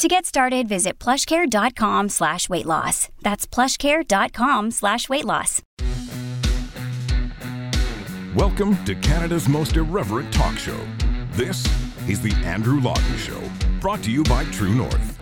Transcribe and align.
To 0.00 0.08
get 0.08 0.24
started, 0.24 0.66
visit 0.66 0.98
plushcare.com 0.98 2.08
slash 2.08 2.48
weight 2.48 2.64
loss. 2.64 3.10
That's 3.20 3.46
plushcare.com 3.46 4.70
slash 4.70 5.10
weight 5.10 5.26
loss. 5.26 5.60
Welcome 8.34 8.82
to 8.86 8.94
Canada's 8.94 9.46
most 9.46 9.76
irreverent 9.76 10.32
talk 10.32 10.56
show. 10.56 10.78
This 11.32 11.66
is 12.08 12.22
The 12.22 12.32
Andrew 12.46 12.80
Lawton 12.80 13.18
Show, 13.18 13.42
brought 13.78 14.02
to 14.04 14.10
you 14.10 14.22
by 14.22 14.44
True 14.44 14.74
North. 14.74 15.18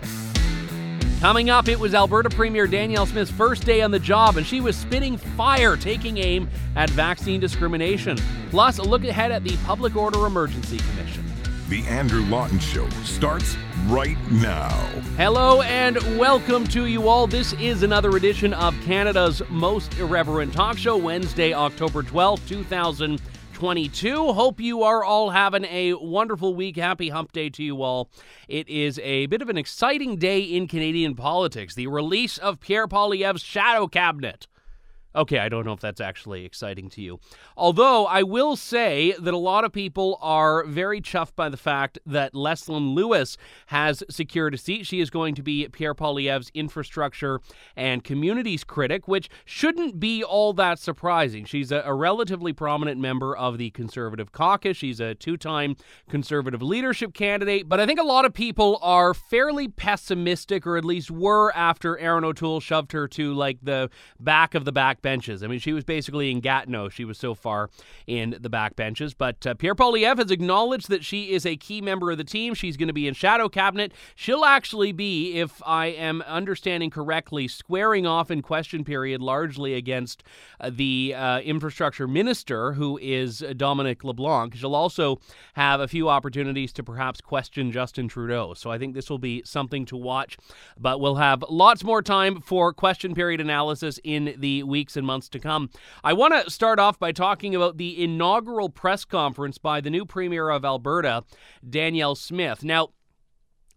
Coming 1.19 1.49
up, 1.49 1.67
it 1.67 1.77
was 1.77 1.93
Alberta 1.93 2.29
Premier 2.29 2.65
Danielle 2.65 3.05
Smith's 3.05 3.29
first 3.29 3.65
day 3.65 3.81
on 3.81 3.91
the 3.91 3.99
job, 3.99 4.37
and 4.37 4.47
she 4.47 4.61
was 4.61 4.77
spitting 4.77 5.17
fire, 5.17 5.75
taking 5.75 6.19
aim 6.19 6.49
at 6.77 6.89
vaccine 6.91 7.41
discrimination. 7.41 8.17
Plus, 8.49 8.77
a 8.77 8.83
look 8.83 9.03
ahead 9.03 9.33
at 9.33 9.43
the 9.43 9.57
Public 9.65 9.97
Order 9.97 10.25
Emergency 10.25 10.77
Commission. 10.77 11.28
The 11.69 11.85
Andrew 11.85 12.25
Lawton 12.25 12.57
Show 12.57 12.89
starts 13.03 13.55
right 13.85 14.17
now. 14.31 14.69
Hello 15.17 15.61
and 15.61 15.97
welcome 16.17 16.65
to 16.69 16.87
you 16.87 17.07
all. 17.07 17.27
This 17.27 17.53
is 17.53 17.83
another 17.83 18.17
edition 18.17 18.55
of 18.55 18.73
Canada's 18.81 19.43
most 19.49 19.95
irreverent 19.99 20.51
talk 20.51 20.79
show, 20.79 20.97
Wednesday, 20.97 21.53
October 21.53 22.01
12th, 22.01 22.47
2022. 22.47 24.33
Hope 24.33 24.59
you 24.59 24.81
are 24.81 25.03
all 25.03 25.29
having 25.29 25.63
a 25.65 25.93
wonderful 25.93 26.55
week. 26.55 26.75
Happy 26.75 27.09
hump 27.09 27.33
day 27.33 27.51
to 27.51 27.63
you 27.63 27.83
all. 27.83 28.09
It 28.47 28.67
is 28.67 28.97
a 29.03 29.27
bit 29.27 29.43
of 29.43 29.49
an 29.49 29.57
exciting 29.59 30.15
day 30.15 30.39
in 30.39 30.67
Canadian 30.67 31.13
politics. 31.13 31.75
The 31.75 31.85
release 31.85 32.39
of 32.39 32.59
Pierre 32.59 32.87
Poilievre's 32.87 33.43
shadow 33.43 33.85
cabinet. 33.85 34.47
Okay, 35.19 35.37
I 35.37 35.49
don't 35.49 35.65
know 35.65 35.73
if 35.73 35.81
that's 35.81 35.99
actually 35.99 36.45
exciting 36.45 36.89
to 36.91 37.01
you. 37.01 37.19
Although 37.57 38.05
I 38.05 38.23
will 38.23 38.55
say 38.55 39.13
that 39.19 39.33
a 39.33 39.37
lot 39.37 39.65
of 39.65 39.73
people 39.73 40.17
are 40.21 40.63
very 40.63 41.01
chuffed 41.01 41.35
by 41.35 41.49
the 41.49 41.57
fact 41.57 41.99
that 42.05 42.33
Leslyn 42.33 42.95
Lewis 42.95 43.35
has 43.65 44.01
secured 44.09 44.53
a 44.53 44.57
seat. 44.57 44.85
She 44.85 45.01
is 45.01 45.09
going 45.09 45.35
to 45.35 45.43
be 45.43 45.67
Pierre 45.67 45.93
Poilievre's 45.93 46.49
infrastructure 46.53 47.41
and 47.75 48.01
communities 48.01 48.63
critic, 48.63 49.09
which 49.09 49.29
shouldn't 49.43 49.99
be 49.99 50.23
all 50.23 50.53
that 50.53 50.79
surprising. 50.79 51.43
She's 51.43 51.69
a, 51.69 51.81
a 51.85 51.93
relatively 51.93 52.53
prominent 52.53 53.01
member 53.01 53.35
of 53.35 53.57
the 53.57 53.71
Conservative 53.71 54.31
caucus. 54.31 54.77
She's 54.77 55.01
a 55.01 55.15
two 55.15 55.35
time 55.35 55.75
Conservative 56.07 56.61
leadership 56.61 57.13
candidate, 57.13 57.67
but 57.67 57.81
I 57.81 57.85
think 57.85 57.99
a 57.99 58.03
lot 58.03 58.23
of 58.23 58.33
people 58.33 58.79
are 58.81 59.13
fairly 59.13 59.67
pessimistic, 59.67 60.65
or 60.65 60.77
at 60.77 60.85
least 60.85 61.11
were 61.11 61.53
after 61.53 61.97
Erin 61.97 62.23
O'Toole 62.23 62.61
shoved 62.61 62.93
her 62.93 63.05
to 63.09 63.33
like 63.33 63.57
the 63.61 63.89
back 64.17 64.55
of 64.55 64.63
the 64.63 64.71
back 64.71 65.01
benches. 65.09 65.41
I 65.41 65.47
mean, 65.47 65.57
she 65.57 65.73
was 65.73 65.83
basically 65.83 66.29
in 66.29 66.39
Gatineau. 66.39 66.87
She 66.87 67.03
was 67.03 67.17
so 67.17 67.33
far 67.33 67.71
in 68.05 68.37
the 68.39 68.49
back 68.49 68.75
benches. 68.75 69.15
But 69.15 69.47
uh, 69.47 69.55
Pierre 69.55 69.73
Poilievre 69.73 70.19
has 70.19 70.29
acknowledged 70.29 70.87
that 70.89 71.03
she 71.03 71.31
is 71.31 71.47
a 71.47 71.57
key 71.57 71.81
member 71.81 72.11
of 72.11 72.19
the 72.19 72.23
team. 72.23 72.53
She's 72.53 72.77
going 72.77 72.89
to 72.89 72.93
be 72.93 73.07
in 73.07 73.15
shadow 73.15 73.49
cabinet. 73.49 73.91
She'll 74.13 74.45
actually 74.45 74.91
be, 74.91 75.39
if 75.39 75.63
I 75.65 75.87
am 75.87 76.21
understanding 76.21 76.91
correctly, 76.91 77.47
squaring 77.47 78.05
off 78.05 78.29
in 78.29 78.43
question 78.43 78.83
period 78.83 79.19
largely 79.19 79.73
against 79.73 80.23
uh, 80.59 80.69
the 80.71 81.15
uh, 81.17 81.39
infrastructure 81.39 82.07
minister, 82.07 82.73
who 82.73 82.99
is 83.01 83.43
Dominic 83.57 84.03
LeBlanc. 84.03 84.55
She'll 84.55 84.75
also 84.75 85.19
have 85.55 85.79
a 85.79 85.87
few 85.87 86.07
opportunities 86.07 86.71
to 86.73 86.83
perhaps 86.83 87.19
question 87.19 87.71
Justin 87.71 88.07
Trudeau. 88.07 88.53
So 88.53 88.69
I 88.69 88.77
think 88.77 88.93
this 88.93 89.09
will 89.09 89.17
be 89.17 89.41
something 89.43 89.85
to 89.87 89.97
watch. 89.97 90.37
But 90.77 90.99
we'll 90.99 91.15
have 91.15 91.43
lots 91.49 91.83
more 91.83 92.03
time 92.03 92.41
for 92.41 92.73
question 92.73 93.15
period 93.15 93.41
analysis 93.41 93.99
in 94.03 94.35
the 94.37 94.61
week 94.61 94.88
weeks 94.89 94.97
and 94.97 95.05
months 95.05 95.29
to 95.29 95.39
come. 95.39 95.69
I 96.03 96.13
want 96.13 96.33
to 96.33 96.49
start 96.49 96.79
off 96.79 96.97
by 96.97 97.11
talking 97.11 97.53
about 97.53 97.77
the 97.77 98.03
inaugural 98.03 98.69
press 98.69 99.05
conference 99.05 99.59
by 99.59 99.81
the 99.81 99.91
new 99.91 100.03
Premier 100.03 100.49
of 100.49 100.65
Alberta, 100.65 101.23
Danielle 101.67 102.15
Smith. 102.15 102.63
Now, 102.63 102.89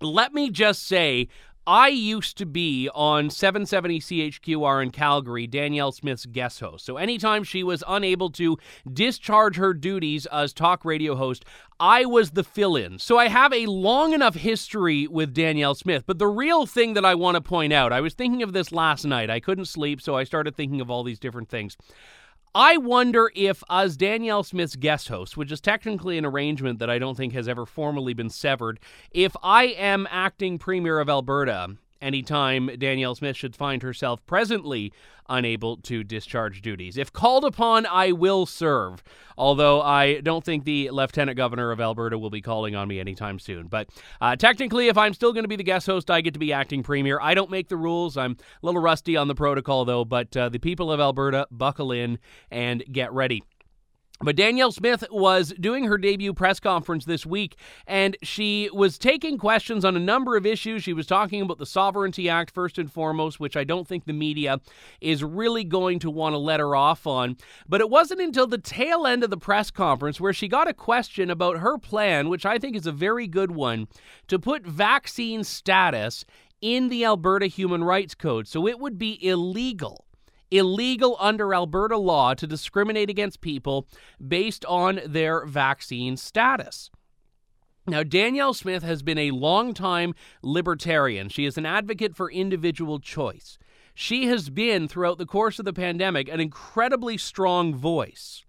let 0.01 0.33
me 0.33 0.49
just 0.49 0.87
say, 0.87 1.29
I 1.67 1.89
used 1.89 2.39
to 2.39 2.47
be 2.47 2.89
on 2.93 3.31
770 3.31 4.01
CHQR 4.01 4.83
in 4.83 4.91
Calgary, 4.91 5.47
Danielle 5.47 5.93
Smith's 5.93 6.27
guest 6.27 6.59
host. 6.59 6.85
So 6.85 6.97
anytime 6.97 7.45
she 7.45 7.63
was 7.63 7.85
unable 7.87 8.31
to 8.31 8.59
discharge 8.93 9.57
her 9.57 9.73
duties 9.73 10.27
as 10.27 10.53
talk 10.53 10.85
radio 10.85 11.15
host, 11.15 11.45
I 11.79 12.05
was 12.05 12.33
the 12.33 12.43
fill 12.43 12.75
in. 12.75 12.99
So 12.99 13.17
I 13.17 13.29
have 13.29 13.53
a 13.53 13.67
long 13.67 14.13
enough 14.13 14.35
history 14.35 15.07
with 15.07 15.35
Danielle 15.35 15.77
Smith. 15.77 16.03
But 16.05 16.19
the 16.19 16.27
real 16.27 16.67
thing 16.67 16.95
that 16.95 17.05
I 17.05 17.15
want 17.15 17.37
to 17.37 17.41
point 17.41 17.73
out, 17.73 17.93
I 17.93 18.01
was 18.01 18.15
thinking 18.15 18.43
of 18.43 18.53
this 18.53 18.73
last 18.73 19.05
night. 19.05 19.31
I 19.31 19.39
couldn't 19.39 19.67
sleep, 19.67 20.03
so 20.03 20.17
I 20.17 20.25
started 20.25 20.57
thinking 20.57 20.81
of 20.81 20.91
all 20.91 21.05
these 21.05 21.21
different 21.21 21.49
things. 21.49 21.77
I 22.55 22.77
wonder 22.77 23.31
if, 23.35 23.63
as 23.71 23.97
Danielle 23.97 24.43
Smith's 24.43 24.77
guest 24.77 25.09
host, 25.09 25.39
which 25.39 25.51
is 25.51 25.61
technically 25.61 26.19
an 26.19 26.27
arrangement 26.27 26.81
that 26.81 26.91
I 26.91 26.99
don't 26.99 27.17
think 27.17 27.33
has 27.33 27.49
ever 27.49 27.65
formally 27.65 28.13
been 28.13 28.29
severed, 28.29 28.79
if 29.11 29.35
I 29.43 29.65
am 29.65 30.07
acting 30.11 30.59
Premier 30.59 30.99
of 30.99 31.09
Alberta 31.09 31.77
anytime 32.03 32.71
Danielle 32.79 33.15
Smith 33.15 33.37
should 33.37 33.57
find 33.57 33.83
herself 33.83 34.25
presently 34.27 34.93
unable 35.29 35.77
to 35.79 36.05
discharge 36.05 36.63
duties. 36.63 36.97
If 36.97 37.13
called 37.13 37.45
upon, 37.45 37.87
I 37.87 38.13
will 38.13 38.45
serve, 38.45 39.03
although 39.39 39.81
I 39.81 40.21
don't 40.21 40.45
think 40.45 40.65
the 40.65 40.91
Lieutenant 40.91 41.37
Governor 41.37 41.71
of 41.71 41.81
Alberta 41.81 42.19
will 42.19 42.31
be 42.31 42.43
calling 42.43 42.75
on 42.75 42.89
me 42.89 43.01
anytime 43.01 43.39
soon. 43.39 43.69
But 43.69 43.89
uh, 44.21 44.37
technically, 44.37 44.89
if 44.89 44.99
I'm 44.99 45.15
still 45.15 45.33
going 45.33 45.45
to 45.45 45.49
be 45.49 45.57
the 45.57 45.63
guest 45.63 45.87
host, 45.87 46.11
I 46.11 46.21
get 46.21 46.35
to 46.35 46.41
be 46.41 46.53
acting 46.53 46.83
premier. 46.83 47.19
I 47.21 47.35
don't 47.35 47.51
make 47.51 47.69
the 47.69 47.77
rules. 47.77 48.17
I'm 48.17 48.33
a 48.33 48.67
little 48.67 48.83
rusty 48.83 49.17
on 49.17 49.29
the 49.29 49.35
protocol, 49.35 49.85
though, 49.85 50.05
but 50.05 50.37
uh, 50.37 50.49
the 50.49 50.59
people 50.59 50.93
of 50.93 51.01
Alberta, 51.01 51.47
buckle 51.51 51.93
in 51.93 52.19
and 52.51 52.85
get 52.91 53.13
ready. 53.13 53.43
But 54.25 54.37
Danielle 54.37 54.71
Smith 54.71 55.05
was 55.11 55.53
doing 55.59 55.85
her 55.85 55.99
debut 55.99 56.33
press 56.33 56.61
conference 56.61 57.05
this 57.05 57.27
week, 57.27 57.57
and 57.89 58.17
she 58.23 58.71
was 58.73 58.97
taking 58.97 59.37
questions 59.37 59.85
on 59.85 59.97
a 59.97 60.01
number 60.01 60.37
of 60.37 60.47
issues. 60.47 60.85
She 60.85 60.93
was 60.93 61.09
talking 61.09 61.43
about 61.43 61.59
the 61.59 61.67
Sovereignty 61.67 62.29
Act, 62.29 62.53
first 62.53 62.79
and 62.79 62.91
foremost, 62.91 63.41
which 63.41 63.57
I 63.57 63.65
don't 63.65 63.89
think 63.89 64.05
the 64.05 64.13
media 64.13 64.61
is 65.01 65.25
really 65.25 65.65
going 65.65 65.99
to 66.01 66.11
want 66.11 66.35
to 66.35 66.39
let 66.39 66.61
her 66.61 66.77
off 66.77 67.05
on. 67.05 67.37
But 67.69 67.81
it 67.81 67.91
wasn't 67.91 68.21
until 68.21 68.47
the 68.47 68.59
tail 68.59 69.09
end 69.09 69.25
of 69.25 69.31
the 69.31 69.37
press 69.37 69.73
conference 69.73 70.21
where 70.21 70.33
she 70.33 70.47
got 70.47 70.69
a 70.69 70.75
question 70.75 71.29
about 71.29 71.59
her 71.59 71.77
plan, 71.77 72.29
which 72.29 72.47
I 72.47 72.59
think 72.59 72.77
is 72.77 72.87
a 72.87 72.93
very 72.93 73.27
good 73.27 73.51
one, 73.51 73.89
to 74.29 74.39
put 74.39 74.65
vaccine 74.65 75.43
status 75.43 76.25
in 76.61 76.91
the 76.91 77.05
Alberta 77.05 77.47
Human 77.47 77.83
Rights 77.83 78.15
Code. 78.15 78.47
So 78.47 78.69
it 78.69 78.79
would 78.79 78.99
be 78.99 79.19
illegal 79.27 80.07
illegal 80.53 81.17
under 81.19 81.55
Alberta 81.55 81.97
law 81.97 82.35
to 82.35 82.47
discriminate 82.47 83.11
against 83.11 83.41
people 83.41 83.89
based 84.27 84.65
on 84.67 85.01
their 85.07 85.47
vaccine 85.47 86.17
status. 86.17 86.91
Now, 87.87 88.05
Danielle 88.05 88.55
Smith 88.55 88.85
has 88.85 89.03
been 89.03 89.19
a 89.19 89.33
longtime 89.33 90.15
libertarian. 90.43 91.29
She 91.29 91.47
is 91.47 91.59
an 91.59 91.67
advocate 91.67 92.15
for 92.15 92.31
individual 92.31 93.01
choice. 93.01 93.59
She 93.95 94.27
has 94.27 94.51
been, 94.51 94.87
throughout 94.87 95.19
the 95.19 95.27
course 95.27 95.59
of 95.59 95.65
the 95.65 95.73
pandemic, 95.73 96.29
an 96.29 96.39
incredibly 96.39 97.19
strong 97.19 97.75
voice. 97.75 98.45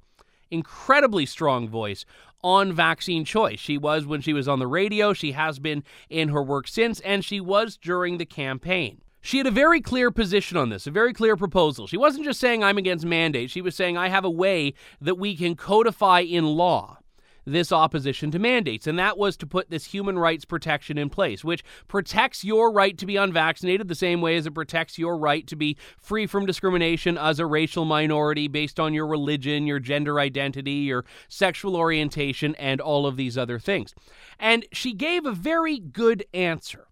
Incredibly 0.52 1.26
strong 1.26 1.68
voice 1.68 2.06
on 2.44 2.74
vaccine 2.74 3.26
choice. 3.26 3.60
She 3.60 3.78
was 3.78 4.06
when 4.06 4.22
she 4.22 4.34
was 4.34 4.48
on 4.48 4.60
the 4.60 4.68
radio, 4.68 5.14
she 5.14 5.32
has 5.32 5.60
been 5.60 5.84
in 6.10 6.30
her 6.30 6.44
work 6.44 6.68
since, 6.68 7.00
and 7.00 7.26
she 7.26 7.40
was 7.42 7.78
during 7.78 8.18
the 8.18 8.26
campaign. 8.26 9.02
She 9.26 9.38
had 9.38 9.48
a 9.48 9.52
very 9.52 9.80
clear 9.80 10.12
position 10.12 10.58
on 10.58 10.68
this, 10.68 10.86
a 10.86 10.92
very 10.92 11.14
clear 11.14 11.38
proposal. 11.38 11.88
She 11.88 11.96
wasn't 11.96 12.26
just 12.26 12.42
saying, 12.42 12.62
I'm 12.62 12.78
against 12.78 13.06
mandates. 13.06 13.54
She 13.54 13.62
was 13.62 13.74
saying, 13.74 13.98
I 13.98 14.10
have 14.10 14.26
a 14.26 14.30
way 14.30 14.74
that 15.00 15.18
we 15.18 15.38
can 15.38 15.56
codify 15.56 16.20
in 16.20 16.46
law 16.46 16.98
this 17.46 17.72
opposition 17.72 18.32
to 18.32 18.40
mandates. 18.40 18.86
And 18.86 19.00
that 19.00 19.18
was 19.18 19.38
to 19.38 19.48
put 19.48 19.70
this 19.70 19.86
human 19.86 20.20
rights 20.20 20.44
protection 20.44 20.98
in 20.98 21.10
place, 21.10 21.42
which 21.42 21.64
protects 21.88 22.44
your 22.44 22.70
right 22.70 22.98
to 22.98 23.06
be 23.06 23.16
unvaccinated 23.16 23.88
the 23.88 23.96
same 23.96 24.20
way 24.20 24.36
as 24.36 24.46
it 24.46 24.54
protects 24.54 25.00
your 25.00 25.18
right 25.18 25.48
to 25.48 25.56
be 25.56 25.78
free 25.98 26.28
from 26.28 26.46
discrimination 26.46 27.18
as 27.18 27.40
a 27.40 27.46
racial 27.46 27.86
minority 27.86 28.50
based 28.50 28.78
on 28.78 28.94
your 28.94 29.08
religion, 29.08 29.66
your 29.66 29.80
gender 29.80 30.20
identity, 30.20 30.72
your 30.72 31.06
sexual 31.30 31.78
orientation, 31.78 32.56
and 32.56 32.82
all 32.82 33.06
of 33.06 33.16
these 33.16 33.38
other 33.38 33.58
things. 33.58 33.96
And 34.38 34.66
she 34.74 34.94
gave 34.94 35.26
a 35.26 35.32
very 35.32 35.80
good 35.80 36.26
answer 36.34 36.88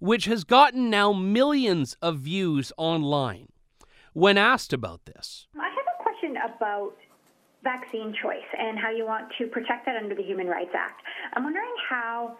which 0.00 0.26
has 0.26 0.44
gotten 0.44 0.90
now 0.90 1.12
millions 1.12 1.96
of 2.02 2.18
views 2.18 2.72
online. 2.76 3.48
When 4.12 4.38
asked 4.38 4.72
about 4.72 5.04
this, 5.04 5.46
I 5.58 5.68
have 5.68 5.86
a 5.98 6.02
question 6.02 6.36
about 6.36 6.96
vaccine 7.62 8.14
choice 8.22 8.48
and 8.58 8.78
how 8.78 8.90
you 8.90 9.04
want 9.04 9.28
to 9.38 9.46
protect 9.46 9.86
that 9.86 9.96
under 9.96 10.14
the 10.14 10.22
Human 10.22 10.46
Rights 10.46 10.74
Act. 10.74 11.02
I'm 11.34 11.44
wondering 11.44 11.74
how 11.88 12.38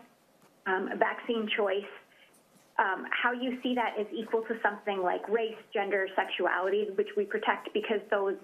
um, 0.67 0.91
vaccine 0.99 1.49
choice 1.57 1.85
um, 2.79 3.07
how 3.11 3.33
you 3.33 3.59
see 3.63 3.75
that 3.75 3.95
is 3.99 4.07
equal 4.13 4.43
to 4.43 4.57
something 4.63 5.03
like 5.03 5.27
race, 5.29 5.57
gender, 5.73 6.09
sexuality, 6.15 6.89
which 6.95 7.09
we 7.17 7.25
protect 7.25 7.73
because 7.73 8.01
those 8.11 8.37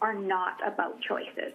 are 0.00 0.14
not 0.14 0.56
about 0.66 1.00
choices. 1.00 1.52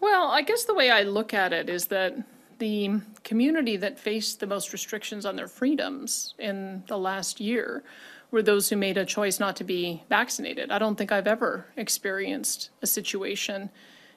Well, 0.00 0.28
I 0.28 0.42
guess 0.42 0.64
the 0.64 0.74
way 0.74 0.90
I 0.90 1.02
look 1.02 1.32
at 1.32 1.52
it 1.52 1.70
is 1.70 1.86
that 1.86 2.14
the 2.58 3.00
community 3.24 3.76
that 3.76 3.98
faced 3.98 4.40
the 4.40 4.46
most 4.46 4.72
restrictions 4.72 5.26
on 5.26 5.36
their 5.36 5.48
freedoms 5.48 6.34
in 6.38 6.82
the 6.86 6.98
last 6.98 7.40
year 7.40 7.82
were 8.30 8.42
those 8.42 8.68
who 8.68 8.76
made 8.76 8.96
a 8.96 9.04
choice 9.04 9.38
not 9.38 9.56
to 9.56 9.64
be 9.64 10.02
vaccinated. 10.08 10.70
I 10.70 10.78
don't 10.78 10.96
think 10.96 11.12
I've 11.12 11.26
ever 11.26 11.66
experienced 11.76 12.70
a 12.82 12.86
situation 12.86 13.70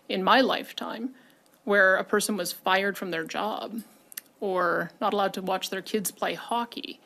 in 0.08 0.24
my 0.24 0.42
lifetime 0.42 1.12
where 1.64 1.96
a 1.96 2.04
person 2.04 2.36
was 2.36 2.52
fired 2.52 2.98
from 2.98 3.12
their 3.12 3.24
job 3.24 3.82
or 4.40 4.92
not 5.00 5.14
allowed 5.14 5.34
to 5.34 5.42
watch 5.42 5.70
their 5.70 5.82
kids 5.82 6.12
play 6.12 6.34
hockey 6.34 7.00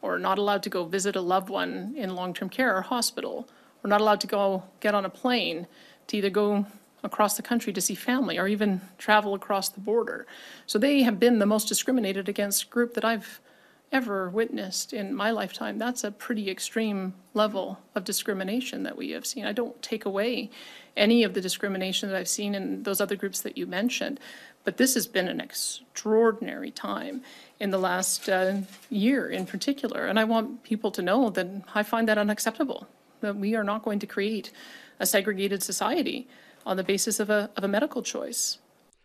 or 0.00 0.18
not 0.18 0.38
allowed 0.38 0.62
to 0.62 0.70
go 0.70 0.84
visit 0.84 1.16
a 1.16 1.20
loved 1.20 1.50
one 1.50 1.94
in 1.96 2.14
long 2.14 2.32
term 2.32 2.48
care 2.48 2.76
or 2.76 2.82
hospital 2.82 3.48
or 3.84 3.88
not 3.88 4.00
allowed 4.00 4.20
to 4.20 4.26
go 4.26 4.62
get 4.80 4.94
on 4.94 5.04
a 5.04 5.10
plane 5.10 5.66
to 6.06 6.16
either 6.16 6.30
go 6.30 6.66
across 7.02 7.36
the 7.36 7.42
country 7.42 7.72
to 7.72 7.80
see 7.80 7.94
family 7.94 8.38
or 8.38 8.48
even 8.48 8.80
travel 8.98 9.34
across 9.34 9.68
the 9.68 9.80
border. 9.80 10.26
So 10.66 10.78
they 10.78 11.02
have 11.02 11.20
been 11.20 11.38
the 11.38 11.46
most 11.46 11.68
discriminated 11.68 12.28
against 12.28 12.70
group 12.70 12.94
that 12.94 13.04
I've 13.04 13.40
ever 13.92 14.28
witnessed 14.28 14.92
in 14.92 15.14
my 15.14 15.30
lifetime. 15.30 15.78
That's 15.78 16.02
a 16.02 16.10
pretty 16.10 16.50
extreme 16.50 17.14
level 17.34 17.78
of 17.94 18.04
discrimination 18.04 18.82
that 18.82 18.96
we 18.96 19.10
have 19.10 19.24
seen. 19.24 19.46
I 19.46 19.52
don't 19.52 19.80
take 19.80 20.04
away 20.04 20.50
any 20.96 21.22
of 21.22 21.34
the 21.34 21.40
discrimination 21.40 22.08
that 22.08 22.18
I've 22.18 22.28
seen 22.28 22.54
in 22.54 22.82
those 22.82 23.00
other 23.00 23.14
groups 23.16 23.40
that 23.42 23.56
you 23.56 23.66
mentioned, 23.66 24.18
but 24.64 24.76
this 24.76 24.94
has 24.94 25.06
been 25.06 25.28
an 25.28 25.40
extraordinary 25.40 26.72
time 26.72 27.22
in 27.60 27.70
the 27.70 27.78
last 27.78 28.28
uh, 28.28 28.56
year 28.90 29.28
in 29.28 29.46
particular. 29.46 30.06
And 30.06 30.18
I 30.18 30.24
want 30.24 30.64
people 30.64 30.90
to 30.90 31.02
know 31.02 31.30
that 31.30 31.46
I 31.74 31.82
find 31.82 32.08
that 32.08 32.18
unacceptable, 32.18 32.88
that 33.20 33.36
we 33.36 33.54
are 33.54 33.64
not 33.64 33.84
going 33.84 34.00
to 34.00 34.06
create 34.06 34.50
a 34.98 35.06
segregated 35.06 35.62
society 35.62 36.26
on 36.66 36.76
the 36.76 36.84
basis 36.84 37.18
of 37.18 37.30
a, 37.30 37.50
of 37.56 37.64
a 37.64 37.68
medical 37.68 38.02
choice. 38.02 38.58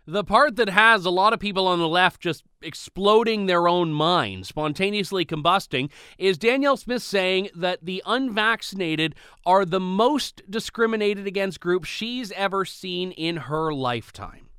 The 0.07 0.23
part 0.23 0.55
that 0.55 0.69
has 0.69 1.05
a 1.05 1.11
lot 1.11 1.31
of 1.31 1.39
people 1.39 1.67
on 1.67 1.77
the 1.77 1.87
left 1.87 2.19
just 2.19 2.43
exploding 2.61 3.45
their 3.45 3.67
own 3.67 3.93
minds, 3.93 4.49
spontaneously 4.49 5.25
combusting, 5.25 5.91
is 6.17 6.39
Danielle 6.39 6.75
Smith 6.75 7.03
saying 7.03 7.49
that 7.55 7.85
the 7.85 8.01
unvaccinated 8.05 9.13
are 9.45 9.63
the 9.63 9.79
most 9.79 10.41
discriminated 10.49 11.27
against 11.27 11.59
group 11.59 11.85
she's 11.85 12.31
ever 12.31 12.65
seen 12.65 13.11
in 13.11 13.37
her 13.37 13.71
lifetime. 13.71 14.50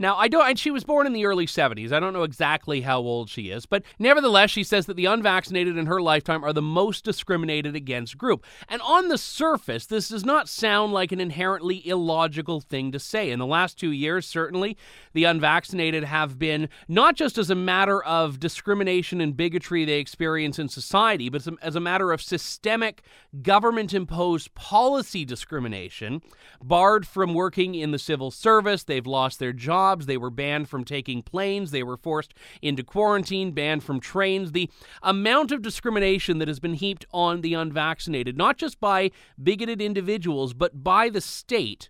Now, 0.00 0.16
I 0.16 0.28
don't, 0.28 0.48
and 0.48 0.58
she 0.58 0.70
was 0.70 0.84
born 0.84 1.06
in 1.08 1.12
the 1.12 1.26
early 1.26 1.46
70s. 1.46 1.90
I 1.90 1.98
don't 1.98 2.12
know 2.12 2.22
exactly 2.22 2.82
how 2.82 3.00
old 3.00 3.28
she 3.28 3.50
is, 3.50 3.66
but 3.66 3.82
nevertheless, 3.98 4.50
she 4.50 4.62
says 4.62 4.86
that 4.86 4.94
the 4.94 5.06
unvaccinated 5.06 5.76
in 5.76 5.86
her 5.86 6.00
lifetime 6.00 6.44
are 6.44 6.52
the 6.52 6.62
most 6.62 7.04
discriminated 7.04 7.74
against 7.74 8.16
group. 8.16 8.46
And 8.68 8.80
on 8.82 9.08
the 9.08 9.18
surface, 9.18 9.86
this 9.86 10.10
does 10.10 10.24
not 10.24 10.48
sound 10.48 10.92
like 10.92 11.10
an 11.10 11.20
inherently 11.20 11.86
illogical 11.86 12.60
thing 12.60 12.92
to 12.92 13.00
say. 13.00 13.30
In 13.30 13.40
the 13.40 13.46
last 13.46 13.76
two 13.76 13.90
years, 13.90 14.24
certainly, 14.24 14.76
the 15.14 15.24
unvaccinated 15.24 16.04
have 16.04 16.38
been 16.38 16.68
not 16.86 17.16
just 17.16 17.36
as 17.36 17.50
a 17.50 17.56
matter 17.56 18.02
of 18.04 18.38
discrimination 18.38 19.20
and 19.20 19.36
bigotry 19.36 19.84
they 19.84 19.98
experience 19.98 20.60
in 20.60 20.68
society, 20.68 21.28
but 21.28 21.46
as 21.60 21.74
a 21.74 21.80
matter 21.80 22.12
of 22.12 22.22
systemic 22.22 23.02
government 23.42 23.92
imposed 23.92 24.54
policy 24.54 25.24
discrimination, 25.24 26.22
barred 26.62 27.04
from 27.04 27.34
working 27.34 27.74
in 27.74 27.90
the 27.90 27.98
civil 27.98 28.30
service, 28.30 28.84
they've 28.84 29.06
lost 29.06 29.40
their 29.40 29.52
jobs 29.52 29.87
jobs. 29.88 30.06
They 30.06 30.16
were 30.16 30.30
banned 30.30 30.68
from 30.68 30.84
taking 30.84 31.22
planes. 31.22 31.70
They 31.70 31.82
were 31.82 31.96
forced 31.96 32.34
into 32.60 32.82
quarantine, 32.82 33.52
banned 33.52 33.82
from 33.82 34.00
trains. 34.00 34.52
The 34.52 34.70
amount 35.02 35.52
of 35.52 35.62
discrimination 35.62 36.38
that 36.38 36.48
has 36.48 36.60
been 36.60 36.74
heaped 36.74 37.06
on 37.12 37.40
the 37.40 37.54
unvaccinated, 37.54 38.36
not 38.36 38.58
just 38.58 38.80
by 38.80 39.10
bigoted 39.42 39.80
individuals, 39.80 40.52
but 40.54 40.84
by 40.84 41.08
the 41.08 41.20
state, 41.20 41.88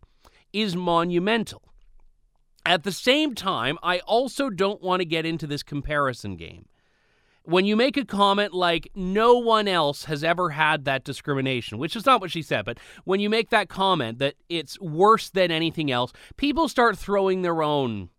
is 0.52 0.76
monumental. 0.76 1.62
At 2.64 2.84
the 2.84 2.92
same 2.92 3.34
time, 3.34 3.78
I 3.82 4.00
also 4.00 4.50
don't 4.50 4.82
want 4.82 5.00
to 5.00 5.06
get 5.06 5.26
into 5.26 5.46
this 5.46 5.62
comparison 5.62 6.36
game 6.36 6.66
when 7.48 7.64
you 7.64 7.76
make 7.76 7.96
a 7.96 8.04
comment 8.04 8.52
like 8.52 8.90
no 8.94 9.38
one 9.38 9.66
else 9.66 10.04
has 10.04 10.22
ever 10.22 10.50
had 10.50 10.84
that 10.84 11.02
discrimination, 11.02 11.78
which 11.78 11.96
is 11.96 12.04
not 12.04 12.20
what 12.20 12.30
she 12.30 12.42
said, 12.42 12.66
but 12.66 12.78
when 13.04 13.20
you 13.20 13.30
make 13.30 13.48
that 13.48 13.70
comment 13.70 14.18
that 14.18 14.34
it's 14.50 14.78
worse 14.80 15.30
than 15.30 15.50
anything 15.50 15.90
else, 15.90 16.12
people 16.36 16.68
start 16.68 16.98
throwing 16.98 17.40
their 17.40 17.62
own 17.62 18.10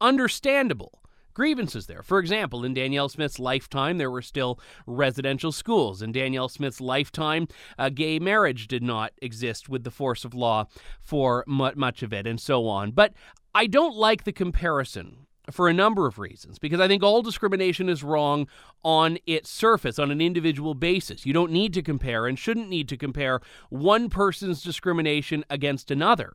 understandable 0.00 1.00
grievances 1.32 1.86
there. 1.86 2.02
For 2.02 2.18
example, 2.18 2.64
in 2.64 2.74
Danielle 2.74 3.08
Smith's 3.08 3.38
lifetime, 3.38 3.98
there 3.98 4.10
were 4.10 4.22
still 4.22 4.58
residential 4.84 5.52
schools. 5.52 6.02
In 6.02 6.10
Danielle 6.10 6.48
Smith's 6.48 6.80
lifetime, 6.80 7.46
uh, 7.78 7.88
gay 7.88 8.18
marriage 8.18 8.66
did 8.66 8.82
not 8.82 9.12
exist 9.22 9.68
with 9.68 9.84
the 9.84 9.92
force 9.92 10.24
of 10.24 10.34
law 10.34 10.66
for 11.00 11.44
much 11.46 12.02
of 12.02 12.12
it, 12.12 12.26
and 12.26 12.40
so 12.40 12.66
on. 12.66 12.90
But 12.90 13.12
I 13.54 13.68
don't 13.68 13.94
like 13.94 14.24
the 14.24 14.32
comparison 14.32 15.26
for 15.50 15.68
a 15.68 15.74
number 15.74 16.06
of 16.06 16.18
reasons 16.18 16.58
because 16.58 16.80
I 16.80 16.88
think 16.88 17.02
all 17.02 17.22
discrimination 17.22 17.88
is 17.88 18.02
wrong 18.02 18.48
on 18.82 19.18
its 19.26 19.50
surface, 19.50 19.98
on 19.98 20.10
an 20.10 20.20
individual 20.20 20.74
basis. 20.74 21.26
You 21.26 21.32
don't 21.32 21.52
need 21.52 21.74
to 21.74 21.82
compare 21.82 22.26
and 22.26 22.38
shouldn't 22.38 22.68
need 22.68 22.88
to 22.88 22.96
compare 22.96 23.40
one 23.68 24.08
person's 24.08 24.62
discrimination 24.62 25.44
against 25.50 25.90
another. 25.90 26.32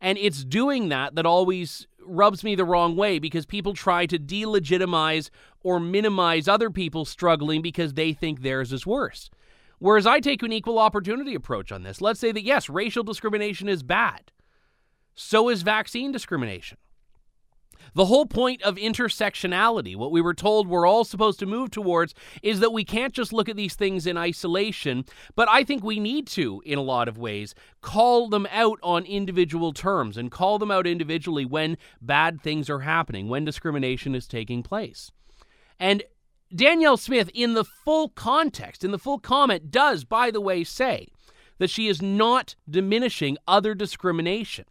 And 0.00 0.18
it's 0.18 0.44
doing 0.44 0.88
that 0.88 1.14
that 1.14 1.26
always 1.26 1.86
rubs 2.04 2.42
me 2.42 2.56
the 2.56 2.64
wrong 2.64 2.96
way 2.96 3.20
because 3.20 3.46
people 3.46 3.74
try 3.74 4.06
to 4.06 4.18
delegitimize 4.18 5.30
or 5.62 5.78
minimize 5.78 6.48
other 6.48 6.70
people 6.70 7.04
struggling 7.04 7.62
because 7.62 7.94
they 7.94 8.12
think 8.12 8.42
theirs 8.42 8.72
is 8.72 8.84
worse. 8.84 9.30
Whereas 9.78 10.06
I 10.06 10.20
take 10.20 10.42
an 10.42 10.52
equal 10.52 10.78
opportunity 10.78 11.34
approach 11.34 11.70
on 11.70 11.84
this. 11.84 12.00
Let's 12.00 12.20
say 12.20 12.32
that 12.32 12.44
yes, 12.44 12.68
racial 12.68 13.04
discrimination 13.04 13.68
is 13.68 13.82
bad. 13.82 14.32
So 15.14 15.48
is 15.48 15.62
vaccine 15.62 16.10
discrimination. 16.10 16.78
The 17.94 18.06
whole 18.06 18.24
point 18.24 18.62
of 18.62 18.76
intersectionality, 18.76 19.94
what 19.94 20.12
we 20.12 20.22
were 20.22 20.32
told 20.32 20.66
we're 20.66 20.86
all 20.86 21.04
supposed 21.04 21.38
to 21.40 21.46
move 21.46 21.70
towards, 21.70 22.14
is 22.42 22.60
that 22.60 22.72
we 22.72 22.84
can't 22.84 23.12
just 23.12 23.32
look 23.34 23.50
at 23.50 23.56
these 23.56 23.74
things 23.74 24.06
in 24.06 24.16
isolation, 24.16 25.04
but 25.34 25.48
I 25.50 25.62
think 25.62 25.84
we 25.84 26.00
need 26.00 26.26
to, 26.28 26.62
in 26.64 26.78
a 26.78 26.82
lot 26.82 27.06
of 27.06 27.18
ways, 27.18 27.54
call 27.82 28.28
them 28.30 28.46
out 28.50 28.78
on 28.82 29.04
individual 29.04 29.74
terms 29.74 30.16
and 30.16 30.30
call 30.30 30.58
them 30.58 30.70
out 30.70 30.86
individually 30.86 31.44
when 31.44 31.76
bad 32.00 32.40
things 32.40 32.70
are 32.70 32.80
happening, 32.80 33.28
when 33.28 33.44
discrimination 33.44 34.14
is 34.14 34.26
taking 34.26 34.62
place. 34.62 35.10
And 35.78 36.02
Danielle 36.54 36.96
Smith, 36.96 37.30
in 37.34 37.52
the 37.52 37.64
full 37.64 38.08
context, 38.08 38.84
in 38.84 38.90
the 38.90 38.98
full 38.98 39.18
comment, 39.18 39.70
does, 39.70 40.04
by 40.04 40.30
the 40.30 40.40
way, 40.40 40.64
say 40.64 41.08
that 41.58 41.70
she 41.70 41.88
is 41.88 42.00
not 42.00 42.56
diminishing 42.68 43.36
other 43.46 43.74
discrimination 43.74 44.64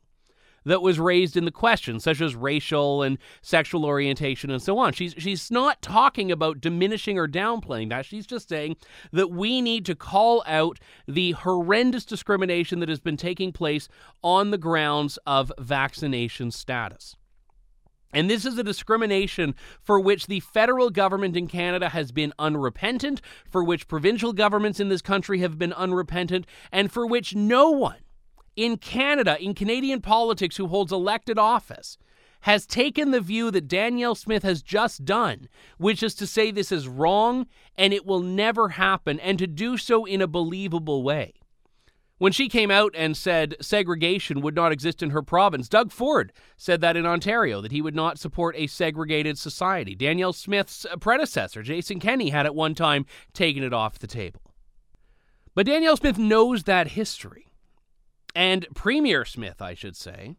that 0.65 0.81
was 0.81 0.99
raised 0.99 1.35
in 1.35 1.45
the 1.45 1.51
question, 1.51 1.99
such 1.99 2.21
as 2.21 2.35
racial 2.35 3.01
and 3.01 3.18
sexual 3.41 3.85
orientation 3.85 4.49
and 4.49 4.61
so 4.61 4.77
on. 4.77 4.94
She's 4.94 5.13
she's 5.18 5.49
not 5.51 5.81
talking 5.81 6.31
about 6.31 6.61
diminishing 6.61 7.18
or 7.18 7.27
downplaying 7.27 7.89
that. 7.89 8.06
She's 8.06 8.27
just 8.27 8.49
saying 8.49 8.77
that 9.11 9.31
we 9.31 9.61
need 9.61 9.85
to 9.85 9.95
call 9.95 10.44
out 10.45 10.80
the 11.07 11.31
horrendous 11.31 12.06
discrimination 12.06 12.80
that 12.80 12.89
has 12.89 12.99
been 12.99 13.18
taking 13.18 13.51
place 13.51 13.87
on 14.23 14.51
the 14.51 14.57
grounds 14.57 15.18
of 15.25 15.51
vaccination 15.59 16.51
status. 16.51 17.15
And 18.13 18.30
this 18.30 18.45
is 18.45 18.57
a 18.57 18.63
discrimination 18.63 19.56
for 19.81 19.99
which 19.99 20.27
the 20.27 20.41
federal 20.41 20.89
government 20.89 21.37
in 21.37 21.47
Canada 21.47 21.89
has 21.89 22.11
been 22.11 22.33
unrepentant, 22.37 23.21
for 23.49 23.63
which 23.63 23.87
provincial 23.87 24.33
governments 24.33 24.81
in 24.81 24.89
this 24.89 25.01
country 25.01 25.39
have 25.39 25.57
been 25.57 25.71
unrepentant, 25.73 26.45
and 26.73 26.91
for 26.91 27.06
which 27.06 27.35
no 27.35 27.71
one 27.71 27.99
in 28.56 28.78
Canada, 28.78 29.38
in 29.42 29.54
Canadian 29.54 30.02
politics, 30.02 30.58
who 30.58 30.68
holds 30.68 30.92
elected 30.92 31.38
office, 31.38 31.98
has 32.42 32.66
taken 32.66 33.12
the 33.12 33.22
view 33.22 33.52
that 33.52 33.68
Danielle 33.68 34.16
Smith 34.16 34.44
has 34.44 34.62
just 34.62 35.06
done, 35.06 35.48
which 35.78 36.02
is 36.02 36.16
to 36.16 36.28
say 36.28 36.52
this 36.52 36.72
is 36.72 36.88
wrong 36.88 37.46
and 37.78 37.94
it 37.94 38.06
will 38.06 38.22
never 38.22 38.70
happen, 38.70 39.20
and 39.20 39.38
to 39.40 39.48
do 39.48 39.78
so 39.78 40.06
in 40.06 40.22
a 40.22 40.28
believable 40.28 41.04
way. 41.04 41.34
When 42.18 42.31
she 42.31 42.50
came 42.50 42.70
out 42.70 42.94
and 42.96 43.18
said 43.18 43.56
segregation 43.62 44.42
would 44.42 44.54
not 44.54 44.72
exist 44.72 45.02
in 45.02 45.10
her 45.10 45.24
province, 45.24 45.68
Doug 45.68 45.92
Ford 45.92 46.31
said 46.56 46.80
that 46.81 46.96
in 46.96 47.04
Ontario, 47.04 47.62
that 47.62 47.72
he 47.72 47.81
would 47.81 47.96
not 47.96 48.20
support 48.20 48.56
a 48.56 48.68
segregated 48.68 49.40
society. 49.40 49.96
Danielle 49.96 50.34
Smith's 50.34 50.86
predecessor, 51.00 51.64
Jason 51.64 52.00
Kenney, 52.00 52.30
had 52.30 52.46
at 52.46 52.54
one 52.54 52.76
time 52.76 53.08
taken 53.34 53.64
it 53.64 53.74
off 53.74 53.98
the 53.98 54.06
table. 54.06 54.42
But 55.56 55.66
Danielle 55.66 55.98
Smith 55.98 56.20
knows 56.20 56.64
that 56.64 56.90
history. 56.90 57.51
And 58.35 58.66
Premier 58.73 59.26
Smith, 59.26 59.61
I 59.61 59.73
should 59.73 59.95
say, 59.95 60.35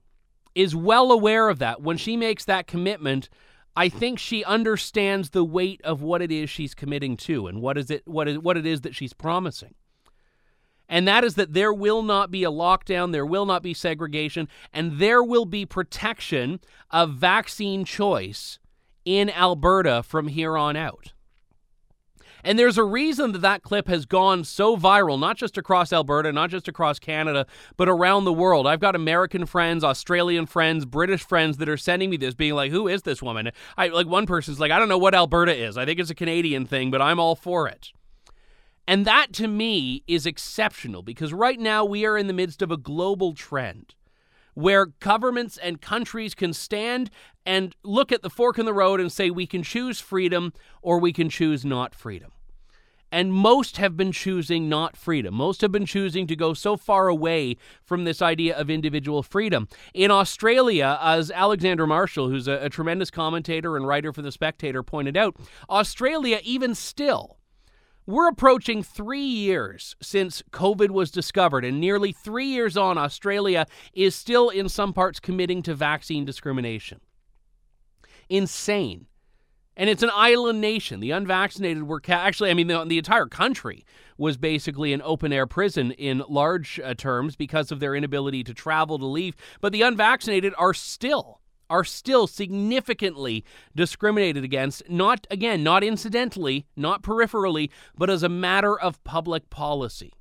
is 0.54 0.75
well 0.75 1.12
aware 1.12 1.49
of 1.49 1.58
that. 1.58 1.82
When 1.82 1.96
she 1.96 2.16
makes 2.16 2.44
that 2.44 2.66
commitment, 2.66 3.28
I 3.75 3.88
think 3.88 4.18
she 4.18 4.44
understands 4.44 5.30
the 5.30 5.44
weight 5.44 5.80
of 5.82 6.02
what 6.02 6.22
it 6.22 6.30
is 6.30 6.50
she's 6.50 6.75
committing 6.75 7.16
to 7.18 7.46
and 7.46 7.61
what 7.62 7.78
is 7.78 7.90
it 7.90 8.02
what 8.06 8.28
is 8.28 8.38
what 8.38 8.56
it 8.56 8.66
is 8.66 8.82
that 8.82 8.94
she's 8.94 9.12
promising. 9.12 9.75
And 10.88 11.08
that 11.08 11.25
is 11.25 11.37
that 11.37 11.54
there 11.54 11.72
will 11.72 12.02
not 12.02 12.30
be 12.30 12.44
a 12.44 12.50
lockdown, 12.50 13.12
there 13.12 13.25
will 13.25 13.46
not 13.46 13.62
be 13.62 13.72
segregation, 13.72 14.46
and 14.75 14.99
there 14.99 15.22
will 15.22 15.46
be 15.46 15.64
protection 15.64 16.61
of 16.90 17.14
vaccine 17.14 17.87
choice 17.87 18.58
in 19.04 19.30
Alberta 19.30 20.02
from 20.02 20.28
here 20.28 20.56
on 20.56 20.76
out. 20.76 21.12
And 22.44 22.58
there's 22.58 22.78
a 22.78 22.84
reason 22.84 23.32
that 23.32 23.42
that 23.42 23.62
clip 23.62 23.88
has 23.88 24.04
gone 24.04 24.44
so 24.44 24.76
viral, 24.76 25.18
not 25.18 25.37
just 25.37 25.56
across 25.56 25.92
Alberta, 25.92 26.32
not 26.32 26.50
just 26.50 26.66
across 26.66 26.99
Canada, 26.99 27.46
but 27.76 27.88
around 27.88 28.25
the 28.25 28.32
world. 28.32 28.66
I've 28.66 28.80
got 28.80 28.96
American 28.96 29.46
friends, 29.46 29.84
Australian 29.84 30.46
friends, 30.46 30.84
British 30.84 31.22
friends 31.22 31.58
that 31.58 31.68
are 31.68 31.76
sending 31.76 32.11
me 32.11 32.16
this, 32.16 32.34
being 32.34 32.54
like, 32.54 32.72
"Who 32.72 32.88
is 32.88 33.02
this 33.02 33.22
woman?" 33.22 33.50
I 33.76 33.88
like 33.88 34.06
one 34.06 34.26
person's 34.26 34.58
like, 34.58 34.72
"I 34.72 34.78
don't 34.78 34.88
know 34.88 34.99
what 34.99 35.14
Alberta 35.14 35.54
is. 35.54 35.76
I 35.76 35.84
think 35.84 36.00
it's 36.00 36.11
a 36.11 36.14
Canadian 36.14 36.66
thing, 36.66 36.90
but 36.90 37.00
I'm 37.00 37.20
all 37.20 37.37
for 37.37 37.68
it." 37.68 37.92
And 38.88 39.04
that 39.06 39.32
to 39.34 39.46
me 39.46 40.02
is 40.08 40.26
exceptional 40.26 41.02
because 41.02 41.32
right 41.32 41.61
now 41.61 41.84
we 41.84 42.04
are 42.04 42.18
in 42.18 42.26
the 42.26 42.32
midst 42.32 42.62
of 42.62 42.72
a 42.72 42.76
global 42.76 43.32
trend 43.34 43.94
where 44.54 44.87
governments 44.87 45.56
and 45.59 45.80
countries 45.80 46.35
can 46.35 46.52
stand 46.52 47.11
and 47.44 47.75
look 47.82 48.12
at 48.12 48.23
the 48.23 48.30
fork 48.30 48.59
in 48.59 48.66
the 48.66 48.75
road 48.75 49.00
and 49.00 49.11
say 49.11 49.30
we 49.30 49.47
can 49.47 49.62
choose 49.62 50.00
freedom 50.00 50.52
or 50.80 50.99
we 50.99 51.12
can 51.12 51.28
choose 51.28 51.64
not 51.64 51.94
freedom. 51.94 52.32
And 53.14 53.30
most 53.30 53.76
have 53.76 53.94
been 53.94 54.11
choosing 54.11 54.71
not 54.71 54.97
freedom. 54.97 55.35
Most 55.35 55.61
have 55.61 55.71
been 55.71 55.85
choosing 55.85 56.26
to 56.28 56.35
go 56.35 56.54
so 56.54 56.78
far 56.78 57.09
away 57.09 57.59
from 57.85 58.04
this 58.04 58.23
idea 58.23 58.56
of 58.56 58.71
individual 58.71 59.23
freedom. 59.23 59.68
In 59.92 60.11
Australia, 60.11 60.99
as 61.02 61.30
Alexandra 61.30 61.87
Marshall, 61.87 62.30
who's 62.30 62.49
a, 62.49 62.52
a 62.52 62.71
tremendous 62.71 63.11
commentator 63.11 63.76
and 63.76 63.87
writer 63.87 64.14
for 64.14 64.23
The 64.23 64.32
Spectator, 64.32 64.82
pointed 64.82 65.14
out, 65.14 65.37
Australia, 65.68 66.40
even 66.42 66.75
still, 66.75 67.37
we're 68.06 68.28
approaching 68.28 68.82
three 68.82 69.21
years 69.21 69.94
since 70.02 70.42
COVID 70.50 70.90
was 70.90 71.11
discovered, 71.11 71.64
and 71.64 71.80
nearly 71.80 72.12
three 72.12 72.47
years 72.47 72.76
on, 72.76 72.99
Australia 72.99 73.66
is 73.92 74.14
still 74.14 74.49
in 74.49 74.68
some 74.68 74.92
parts 74.92 75.21
committing 75.21 75.62
to 75.62 75.75
vaccine 75.75 76.25
discrimination. 76.25 77.00
Insane. 78.28 79.06
And 79.76 79.88
it's 79.88 80.02
an 80.02 80.11
island 80.12 80.61
nation. 80.61 81.00
The 81.00 81.12
unvaccinated 81.12 81.85
were 81.85 82.00
ca- 82.00 82.12
actually, 82.12 82.50
I 82.50 82.54
mean, 82.54 82.66
the, 82.66 82.85
the, 82.85 82.99
entire 82.99 83.26
country 83.26 83.87
was 84.18 84.37
basically 84.37 84.92
an 84.92 85.00
open 85.02 85.32
air 85.32 85.47
prison 85.47 85.92
in 85.92 86.23
large 86.28 86.78
uh, 86.80 86.94
terms 86.94 87.37
because 87.37 87.73
of 87.73 87.80
their 87.80 87.94
inability 87.94 88.44
to 88.44 88.54
travel, 88.54 88.99
to 88.99 89.06
leave. 89.06 89.35
But 89.61 89.73
the 89.73 89.82
unvaccinated 89.82 90.52
are 90.59 90.75
still 90.75 91.40
are 91.72 91.84
still 91.84 92.26
significantly 92.26 93.42
discriminated 93.74 94.44
against, 94.44 94.82
not, 94.90 95.26
again, 95.30 95.64
not 95.64 95.82
incidentally, 95.82 96.66
not 96.76 97.02
peripherally, 97.02 97.70
but 97.96 98.10
as 98.10 98.22
a 98.22 98.28
matter 98.28 98.78
of 98.78 99.02
public 99.04 99.48
policy. 99.48 100.12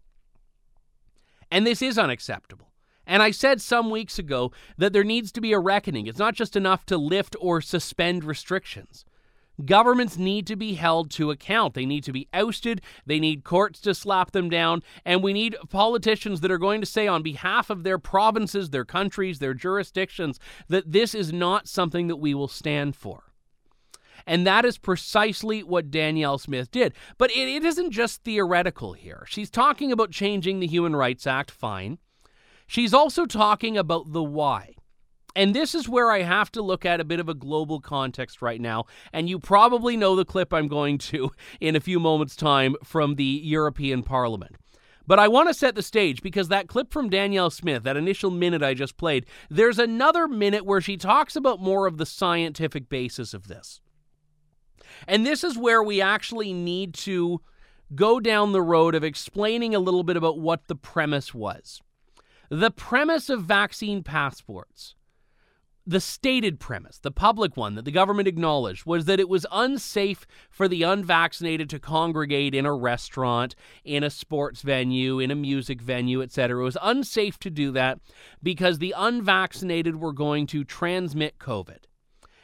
And 1.52 1.68
this 1.68 1.82
is 1.82 2.00
unacceptable. 2.00 2.72
And 3.06 3.22
I 3.22 3.32
said 3.32 3.60
some 3.60 3.90
weeks 3.90 4.18
ago 4.18 4.54
that 4.78 4.94
there 4.94 5.04
needs 5.04 5.30
to 5.34 5.42
be 5.42 5.52
a 5.52 5.60
reckoning. 5.60 6.08
It's 6.08 6.18
not 6.18 6.36
just 6.36 6.56
enough 6.56 6.86
to 6.86 6.98
lift 6.98 7.36
or 7.42 7.60
suspend 7.60 8.24
restrictions. 8.24 9.04
Governments 9.62 10.18
need 10.18 10.48
to 10.48 10.56
be 10.56 10.74
held 10.74 11.12
to 11.12 11.32
account. 11.32 11.74
They 11.74 11.86
need 11.86 12.04
to 12.06 12.12
be 12.12 12.28
ousted. 12.34 12.82
They 13.06 13.20
need 13.20 13.44
courts 13.44 13.80
to 13.82 13.94
slap 13.94 14.32
them 14.32 14.50
down. 14.50 14.84
And 15.06 15.24
we 15.24 15.34
need 15.34 15.56
politicians 15.70 16.42
that 16.42 16.52
are 16.52 16.58
going 16.58 16.82
to 16.82 16.88
say, 16.88 17.08
on 17.08 17.24
behalf 17.24 17.70
of 17.70 17.84
their 17.84 18.00
provinces, 18.00 18.70
their 18.70 18.86
countries, 18.86 19.40
their 19.40 19.54
jurisdictions, 19.54 20.40
that 20.68 20.92
this 20.92 21.14
is 21.16 21.32
not 21.32 21.68
something 21.68 22.08
that 22.08 22.18
we 22.18 22.34
will 22.34 22.48
stand 22.48 22.96
for. 22.96 23.32
And 24.28 24.46
that 24.46 24.66
is 24.66 24.78
precisely 24.78 25.64
what 25.64 25.92
Danielle 25.92 26.38
Smith 26.38 26.70
did. 26.72 26.94
But 27.18 27.32
it, 27.32 27.50
it 27.50 27.64
isn't 27.64 27.92
just 27.92 28.24
theoretical 28.24 28.94
here. 28.94 29.26
She's 29.28 29.50
talking 29.50 29.92
about 29.92 30.12
changing 30.12 30.60
the 30.60 30.68
Human 30.68 30.96
Rights 30.96 31.26
Act, 31.26 31.52
fine. 31.52 31.98
She's 32.68 32.94
also 32.94 33.26
talking 33.26 33.78
about 33.78 34.14
the 34.14 34.24
why. 34.24 34.76
And 35.36 35.56
this 35.56 35.74
is 35.74 35.88
where 35.88 36.12
I 36.12 36.24
have 36.24 36.52
to 36.54 36.62
look 36.62 36.86
at 36.86 37.00
a 37.00 37.06
bit 37.06 37.20
of 37.20 37.30
a 37.30 37.34
global 37.34 37.80
context 37.80 38.42
right 38.42 38.60
now. 38.60 38.86
And 39.14 39.30
you 39.30 39.40
probably 39.40 39.96
know 39.96 40.16
the 40.16 40.26
clip 40.26 40.54
I'm 40.54 40.68
going 40.68 40.98
to 41.00 41.32
in 41.62 41.76
a 41.76 41.82
few 41.82 42.00
moments' 42.00 42.36
time 42.36 42.76
from 42.84 43.16
the 43.16 43.24
European 43.24 44.04
Parliament. 44.04 44.56
But 45.08 45.20
I 45.20 45.28
want 45.28 45.50
to 45.50 45.54
set 45.54 45.76
the 45.76 45.82
stage 45.82 46.22
because 46.22 46.48
that 46.48 46.68
clip 46.68 46.94
from 46.94 47.10
Danielle 47.10 47.50
Smith, 47.50 47.84
that 47.84 47.98
initial 47.98 48.32
minute 48.32 48.62
I 48.62 48.74
just 48.74 48.98
played, 48.98 49.26
there's 49.50 49.80
another 49.80 50.28
minute 50.28 50.66
where 50.66 50.80
she 50.80 50.96
talks 50.96 51.36
about 51.36 51.60
more 51.60 51.88
of 51.88 51.98
the 51.98 52.06
scientific 52.06 52.88
basis 52.88 53.34
of 53.34 53.48
this. 53.48 53.82
And 55.08 55.26
this 55.26 55.44
is 55.44 55.58
where 55.58 55.82
we 55.82 56.02
actually 56.02 56.54
need 56.54 56.94
to 56.96 57.42
go 57.96 58.20
down 58.20 58.52
the 58.52 58.62
road 58.62 58.96
of 58.96 59.04
explaining 59.04 59.76
a 59.76 59.80
little 59.80 60.04
bit 60.04 60.18
about 60.18 60.40
what 60.40 60.68
the 60.68 60.76
premise 60.76 61.34
was. 61.34 61.82
The 62.50 62.72
premise 62.72 63.30
of 63.30 63.44
vaccine 63.44 64.04
passports 64.04 64.96
the 65.86 66.00
stated 66.00 66.60
premise, 66.60 67.00
the 67.00 67.12
public 67.12 67.58
one 67.58 67.76
that 67.76 67.86
the 67.86 67.92
government 67.92 68.28
acknowledged, 68.28 68.86
was 68.86 69.06
that 69.06 69.20
it 69.20 69.30
was 69.30 69.46
unsafe 69.52 70.28
for 70.50 70.68
the 70.68 70.84
unvaccinated 70.84 71.70
to 71.70 71.80
congregate 71.80 72.54
in 72.54 72.66
a 72.66 72.74
restaurant, 72.74 73.56
in 73.84 74.04
a 74.04 74.10
sports 74.10 74.62
venue, 74.62 75.20
in 75.20 75.32
a 75.32 75.36
music 75.36 75.82
venue, 75.82 76.22
etc. 76.22 76.62
It 76.62 76.64
was 76.64 76.78
unsafe 76.82 77.40
to 77.40 77.50
do 77.50 77.72
that 77.72 78.00
because 78.44 78.78
the 78.78 78.94
unvaccinated 78.96 80.00
were 80.00 80.14
going 80.14 80.48
to 80.48 80.64
transmit 80.64 81.40
COVID. 81.40 81.86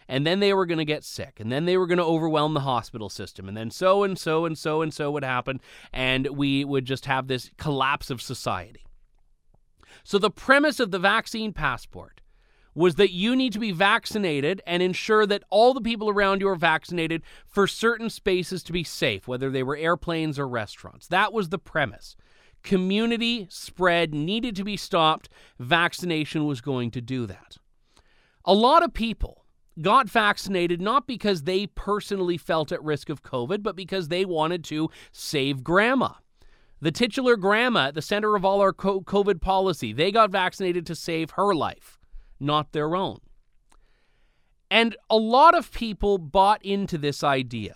And 0.10 0.26
then 0.26 0.40
they 0.40 0.54
were 0.54 0.66
going 0.66 0.78
to 0.78 0.86
get 0.86 1.04
sick, 1.04 1.38
and 1.40 1.52
then 1.52 1.66
they 1.66 1.76
were 1.76 1.86
going 1.86 1.98
to 1.98 2.04
overwhelm 2.04 2.54
the 2.54 2.62
hospital 2.62 3.10
system, 3.10 3.50
and 3.50 3.58
then 3.58 3.70
so 3.70 4.04
and 4.04 4.18
so 4.18 4.46
and 4.46 4.58
so 4.58 4.82
and 4.82 4.94
so 4.94 5.12
would 5.12 5.26
happen, 5.26 5.60
and 5.92 6.28
we 6.30 6.64
would 6.64 6.86
just 6.86 7.06
have 7.08 7.28
this 7.28 7.52
collapse 7.58 8.10
of 8.10 8.22
society. 8.22 8.86
So, 10.06 10.18
the 10.18 10.32
premise 10.32 10.80
of 10.80 10.92
the 10.92 11.00
vaccine 11.00 11.52
passport 11.52 12.22
was 12.78 12.94
that 12.94 13.12
you 13.12 13.36
need 13.36 13.52
to 13.52 13.60
be 13.60 13.72
vaccinated 13.72 14.62
and 14.68 14.84
ensure 14.84 15.26
that 15.26 15.44
all 15.50 15.74
the 15.74 15.82
people 15.82 16.10
around 16.10 16.42
you 16.42 16.48
are 16.48 16.56
vaccinated 16.56 17.24
for 17.48 17.66
certain 17.66 18.08
spaces 18.08 18.62
to 18.62 18.72
be 18.72 18.84
safe, 18.84 19.28
whether 19.28 19.50
they 19.50 19.64
were 19.64 19.76
airplanes 19.76 20.38
or 20.38 20.48
restaurants. 20.48 21.08
That 21.08 21.34
was 21.34 21.50
the 21.50 21.58
premise. 21.58 22.16
Community 22.62 23.48
spread 23.50 24.14
needed 24.14 24.56
to 24.58 24.64
be 24.64 24.78
stopped. 24.78 25.28
Vaccination 25.58 26.46
was 26.46 26.62
going 26.62 26.92
to 26.92 27.02
do 27.02 27.26
that. 27.26 27.58
A 28.46 28.54
lot 28.54 28.84
of 28.84 28.94
people 28.94 29.46
got 29.82 30.08
vaccinated 30.08 30.80
not 30.80 31.08
because 31.08 31.44
they 31.44 31.66
personally 31.66 32.38
felt 32.38 32.72
at 32.72 32.84
risk 32.84 33.10
of 33.10 33.24
COVID, 33.24 33.64
but 33.64 33.76
because 33.76 34.10
they 34.10 34.24
wanted 34.24 34.64
to 34.66 34.92
save 35.12 35.64
grandma. 35.64 36.12
The 36.80 36.92
titular 36.92 37.38
grandma 37.38 37.88
at 37.88 37.96
the 37.96 38.04
center 38.04 38.36
of 38.36 38.46
all 38.46 38.62
our 38.62 38.72
COVID 38.72 39.42
policy, 39.42 39.94
they 39.94 40.12
got 40.12 40.30
vaccinated 40.30 40.86
to 40.86 40.96
save 40.96 41.32
her 41.32 41.56
life 41.56 41.97
not 42.40 42.72
their 42.72 42.96
own. 42.96 43.20
And 44.70 44.96
a 45.10 45.18
lot 45.18 45.56
of 45.56 45.72
people 45.72 46.18
bought 46.18 46.64
into 46.64 46.98
this 46.98 47.24
idea. 47.24 47.76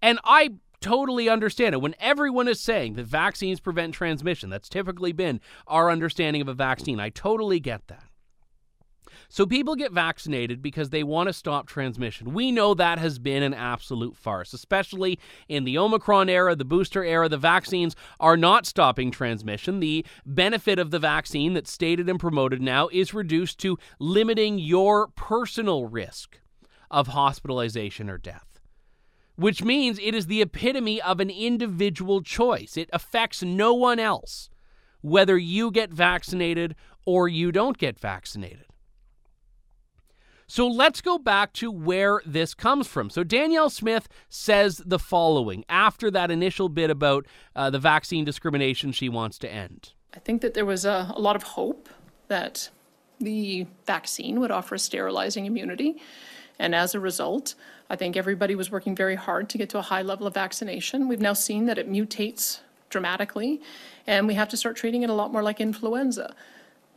And 0.00 0.18
I 0.24 0.54
totally 0.80 1.28
understand 1.28 1.74
it. 1.74 1.80
When 1.80 1.94
everyone 1.98 2.48
is 2.48 2.60
saying 2.60 2.94
that 2.94 3.06
vaccines 3.06 3.60
prevent 3.60 3.94
transmission, 3.94 4.50
that's 4.50 4.68
typically 4.68 5.12
been 5.12 5.40
our 5.66 5.90
understanding 5.90 6.42
of 6.42 6.48
a 6.48 6.54
vaccine. 6.54 7.00
I 7.00 7.10
totally 7.10 7.60
get 7.60 7.88
that. 7.88 8.05
So 9.28 9.46
people 9.46 9.76
get 9.76 9.92
vaccinated 9.92 10.62
because 10.62 10.90
they 10.90 11.02
want 11.02 11.28
to 11.28 11.32
stop 11.32 11.66
transmission. 11.66 12.32
We 12.32 12.52
know 12.52 12.74
that 12.74 12.98
has 12.98 13.18
been 13.18 13.42
an 13.42 13.54
absolute 13.54 14.16
farce, 14.16 14.52
especially 14.52 15.18
in 15.48 15.64
the 15.64 15.78
Omicron 15.78 16.28
era, 16.28 16.54
the 16.54 16.64
booster 16.64 17.04
era. 17.04 17.28
The 17.28 17.38
vaccines 17.38 17.96
are 18.20 18.36
not 18.36 18.66
stopping 18.66 19.10
transmission. 19.10 19.80
The 19.80 20.04
benefit 20.24 20.78
of 20.78 20.90
the 20.90 20.98
vaccine 20.98 21.54
that's 21.54 21.70
stated 21.70 22.08
and 22.08 22.20
promoted 22.20 22.60
now 22.60 22.88
is 22.92 23.14
reduced 23.14 23.58
to 23.60 23.78
limiting 23.98 24.58
your 24.58 25.08
personal 25.08 25.86
risk 25.86 26.40
of 26.90 27.08
hospitalization 27.08 28.08
or 28.08 28.18
death 28.18 28.56
which 29.36 29.62
means 29.62 29.98
it 29.98 30.14
is 30.14 30.26
the 30.26 30.42
epitome 30.42 31.00
of 31.00 31.20
an 31.20 31.30
individual 31.30 32.22
choice. 32.22 32.76
It 32.76 32.90
affects 32.92 33.42
no 33.42 33.72
one 33.74 33.98
else, 33.98 34.50
whether 35.02 35.38
you 35.38 35.70
get 35.70 35.90
vaccinated 35.90 36.74
or 37.04 37.28
you 37.28 37.52
don't 37.52 37.78
get 37.78 38.00
vaccinated. 38.00 38.65
So 40.48 40.68
let's 40.68 41.00
go 41.00 41.18
back 41.18 41.52
to 41.54 41.70
where 41.72 42.20
this 42.24 42.54
comes 42.54 42.86
from. 42.86 43.10
So 43.10 43.24
Danielle 43.24 43.70
Smith 43.70 44.08
says 44.28 44.80
the 44.86 44.98
following 44.98 45.64
after 45.68 46.10
that 46.12 46.30
initial 46.30 46.68
bit 46.68 46.88
about 46.88 47.26
uh, 47.56 47.70
the 47.70 47.80
vaccine 47.80 48.24
discrimination 48.24 48.92
she 48.92 49.08
wants 49.08 49.38
to 49.38 49.52
end. 49.52 49.92
I 50.14 50.20
think 50.20 50.42
that 50.42 50.54
there 50.54 50.64
was 50.64 50.84
a, 50.84 51.12
a 51.14 51.20
lot 51.20 51.36
of 51.36 51.42
hope 51.42 51.88
that 52.28 52.70
the 53.20 53.66
vaccine 53.86 54.40
would 54.40 54.50
offer 54.50 54.76
a 54.76 54.78
sterilizing 54.78 55.46
immunity. 55.46 56.00
And 56.58 56.74
as 56.74 56.94
a 56.94 57.00
result, 57.00 57.54
I 57.90 57.96
think 57.96 58.16
everybody 58.16 58.54
was 58.54 58.70
working 58.70 58.94
very 58.94 59.16
hard 59.16 59.48
to 59.50 59.58
get 59.58 59.68
to 59.70 59.78
a 59.78 59.82
high 59.82 60.02
level 60.02 60.26
of 60.26 60.34
vaccination. 60.34 61.08
We've 61.08 61.20
now 61.20 61.32
seen 61.32 61.66
that 61.66 61.76
it 61.76 61.90
mutates 61.90 62.60
dramatically, 62.88 63.60
and 64.06 64.26
we 64.26 64.34
have 64.34 64.48
to 64.50 64.56
start 64.56 64.76
treating 64.76 65.02
it 65.02 65.10
a 65.10 65.14
lot 65.14 65.32
more 65.32 65.42
like 65.42 65.60
influenza. 65.60 66.34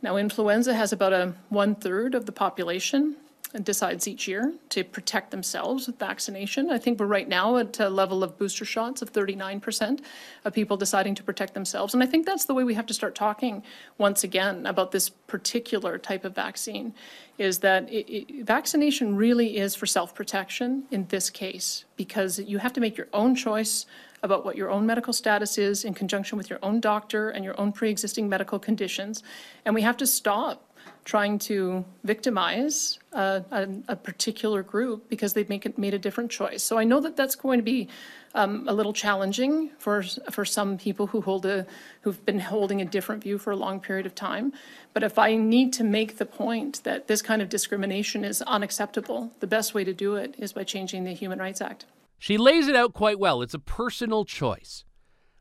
Now, 0.02 0.16
influenza 0.16 0.72
has 0.74 0.92
about 0.92 1.12
a 1.12 1.34
one 1.48 1.74
third 1.74 2.14
of 2.14 2.26
the 2.26 2.32
population 2.32 3.16
decides 3.62 4.06
each 4.06 4.28
year 4.28 4.54
to 4.68 4.84
protect 4.84 5.30
themselves 5.30 5.86
with 5.86 5.98
vaccination. 5.98 6.70
I 6.70 6.78
think 6.78 7.00
we're 7.00 7.06
right 7.06 7.28
now 7.28 7.56
at 7.56 7.80
a 7.80 7.88
level 7.88 8.22
of 8.22 8.38
booster 8.38 8.64
shots 8.64 9.02
of 9.02 9.12
39% 9.12 10.00
of 10.44 10.54
people 10.54 10.76
deciding 10.76 11.16
to 11.16 11.22
protect 11.22 11.54
themselves. 11.54 11.92
And 11.92 12.02
I 12.02 12.06
think 12.06 12.26
that's 12.26 12.44
the 12.44 12.54
way 12.54 12.62
we 12.62 12.74
have 12.74 12.86
to 12.86 12.94
start 12.94 13.14
talking 13.14 13.62
once 13.98 14.22
again 14.22 14.66
about 14.66 14.92
this 14.92 15.08
particular 15.08 15.98
type 15.98 16.24
of 16.24 16.34
vaccine 16.34 16.94
is 17.38 17.58
that 17.58 17.90
it, 17.90 18.08
it, 18.08 18.46
vaccination 18.46 19.16
really 19.16 19.56
is 19.56 19.74
for 19.74 19.86
self-protection 19.86 20.84
in 20.90 21.06
this 21.08 21.28
case 21.28 21.84
because 21.96 22.38
you 22.38 22.58
have 22.58 22.72
to 22.74 22.80
make 22.80 22.96
your 22.96 23.08
own 23.12 23.34
choice 23.34 23.86
about 24.22 24.44
what 24.44 24.56
your 24.56 24.70
own 24.70 24.86
medical 24.86 25.12
status 25.12 25.56
is 25.58 25.84
in 25.84 25.94
conjunction 25.94 26.36
with 26.36 26.50
your 26.50 26.58
own 26.62 26.80
doctor 26.80 27.30
and 27.30 27.44
your 27.44 27.58
own 27.58 27.72
pre-existing 27.72 28.28
medical 28.28 28.58
conditions. 28.58 29.22
And 29.64 29.74
we 29.74 29.82
have 29.82 29.96
to 29.96 30.06
stop 30.06 30.69
trying 31.04 31.38
to 31.38 31.84
victimize 32.04 32.98
a, 33.12 33.42
a, 33.88 33.96
particular 33.96 34.62
group 34.62 35.08
because 35.08 35.32
they've 35.32 35.48
make 35.48 35.66
it, 35.66 35.78
made 35.78 35.94
a 35.94 35.98
different 35.98 36.30
choice. 36.30 36.62
So 36.62 36.78
I 36.78 36.84
know 36.84 37.00
that 37.00 37.16
that's 37.16 37.34
going 37.34 37.58
to 37.58 37.62
be 37.64 37.88
um, 38.34 38.68
a 38.68 38.72
little 38.72 38.92
challenging 38.92 39.70
for 39.78 40.02
for 40.30 40.44
some 40.44 40.78
people 40.78 41.08
who 41.08 41.20
hold 41.20 41.46
a 41.46 41.66
who've 42.02 42.24
been 42.24 42.38
holding 42.38 42.80
a 42.80 42.84
different 42.84 43.22
view 43.22 43.38
for 43.38 43.50
a 43.50 43.56
long 43.56 43.80
period 43.80 44.06
of 44.06 44.14
time. 44.14 44.52
But 44.92 45.02
if 45.02 45.18
I 45.18 45.36
need 45.36 45.72
to 45.74 45.84
make 45.84 46.18
the 46.18 46.26
point 46.26 46.84
that 46.84 47.08
this 47.08 47.22
kind 47.22 47.42
of 47.42 47.48
discrimination 47.48 48.24
is 48.24 48.42
unacceptable, 48.42 49.32
the 49.40 49.46
best 49.46 49.74
way 49.74 49.84
to 49.84 49.92
do 49.92 50.14
it 50.14 50.34
is 50.38 50.52
by 50.52 50.64
changing 50.64 51.04
the 51.04 51.12
Human 51.12 51.38
Rights 51.38 51.60
Act. 51.60 51.86
She 52.18 52.36
lays 52.36 52.68
it 52.68 52.76
out 52.76 52.92
quite 52.92 53.18
well. 53.18 53.42
It's 53.42 53.54
a 53.54 53.58
personal 53.58 54.24
choice. 54.24 54.84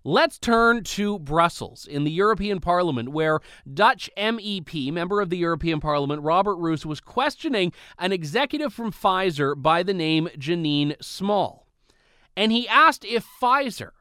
Let's 0.05 0.39
turn 0.39 0.83
to 0.85 1.19
Brussels 1.19 1.85
in 1.85 2.05
the 2.05 2.11
European 2.11 2.61
Parliament, 2.61 3.09
where 3.09 3.41
Dutch 3.71 4.09
MEP, 4.15 4.93
member 4.93 5.19
of 5.19 5.29
the 5.29 5.37
European 5.37 5.81
Parliament, 5.81 6.21
Robert 6.21 6.55
Roos, 6.55 6.85
was 6.85 7.01
questioning 7.01 7.73
an 7.97 8.13
executive 8.13 8.73
from 8.73 8.93
Pfizer 8.93 9.61
by 9.61 9.83
the 9.83 9.93
name 9.93 10.29
Janine 10.37 10.95
Small. 11.03 11.67
And 12.37 12.53
he 12.53 12.65
asked 12.65 13.03
if 13.03 13.25
Pfizer 13.41 13.91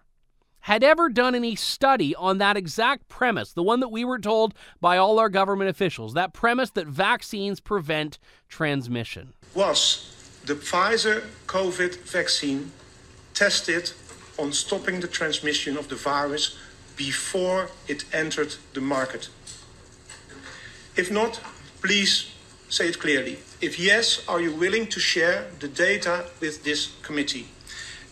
had 0.60 0.84
ever 0.84 1.08
done 1.08 1.34
any 1.34 1.56
study 1.56 2.14
on 2.14 2.38
that 2.38 2.56
exact 2.56 3.08
premise, 3.08 3.52
the 3.52 3.62
one 3.64 3.80
that 3.80 3.88
we 3.88 4.04
were 4.04 4.20
told 4.20 4.54
by 4.80 4.96
all 4.98 5.18
our 5.18 5.28
government 5.28 5.68
officials, 5.68 6.14
that 6.14 6.32
premise 6.32 6.70
that 6.70 6.86
vaccines 6.86 7.58
prevent 7.58 8.20
transmission. 8.48 9.32
Was 9.54 10.14
the 10.44 10.54
Pfizer 10.54 11.26
COVID 11.46 11.96
vaccine 12.02 12.70
tested 13.34 13.92
on 14.38 14.52
stopping 14.52 15.00
the 15.00 15.08
transmission 15.08 15.76
of 15.76 15.88
the 15.88 15.96
virus 15.96 16.56
before 16.96 17.70
it 17.86 18.04
entered 18.12 18.54
the 18.74 18.80
market? 18.80 19.28
If 20.96 21.10
not, 21.10 21.40
please 21.82 22.32
say 22.68 22.88
it 22.88 22.98
clearly. 22.98 23.38
If 23.60 23.78
yes, 23.78 24.24
are 24.28 24.40
you 24.40 24.52
willing 24.54 24.86
to 24.88 25.00
share 25.00 25.46
the 25.60 25.68
data 25.68 26.26
with 26.40 26.64
this 26.64 26.92
committee? 27.02 27.48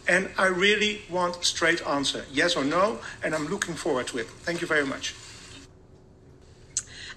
And 0.09 0.31
I 0.39 0.47
really 0.47 1.03
want 1.11 1.37
a 1.37 1.45
straight 1.45 1.85
answer, 1.87 2.25
yes 2.33 2.57
or 2.57 2.65
no, 2.65 3.01
and 3.25 3.35
I'm 3.35 3.49
looking 3.49 3.75
forward 3.75 4.07
to 4.09 4.19
it. 4.19 4.27
Thank 4.45 4.61
you 4.61 4.67
very 4.67 4.87
much. 4.87 5.15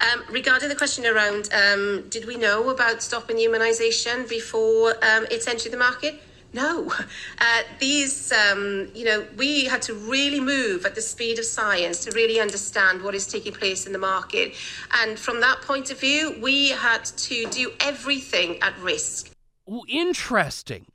Um, 0.01 0.23
regarding 0.31 0.69
the 0.69 0.75
question 0.75 1.05
around 1.05 1.49
um, 1.53 2.05
did 2.09 2.25
we 2.25 2.37
know 2.37 2.69
about 2.69 3.03
stopping 3.03 3.37
immunization 3.37 4.25
before 4.27 4.91
um, 5.03 5.25
it 5.29 5.47
entered 5.47 5.71
the 5.71 5.77
market? 5.77 6.21
No, 6.53 6.91
uh, 7.39 7.61
these, 7.79 8.31
um, 8.31 8.89
you 8.93 9.05
know, 9.05 9.25
we 9.37 9.65
had 9.65 9.81
to 9.83 9.93
really 9.93 10.39
move 10.39 10.85
at 10.85 10.95
the 10.95 11.01
speed 11.01 11.39
of 11.39 11.45
science 11.45 12.03
to 12.05 12.11
really 12.11 12.39
understand 12.39 13.01
what 13.01 13.15
is 13.15 13.27
taking 13.27 13.53
place 13.53 13.85
in 13.85 13.93
the 13.93 13.99
market. 13.99 14.53
And 15.03 15.17
from 15.17 15.41
that 15.41 15.61
point 15.61 15.91
of 15.91 15.99
view, 15.99 16.35
we 16.41 16.69
had 16.69 17.05
to 17.05 17.45
do 17.49 17.71
everything 17.79 18.57
at 18.61 18.77
risk. 18.79 19.31
Interesting. 19.87 20.85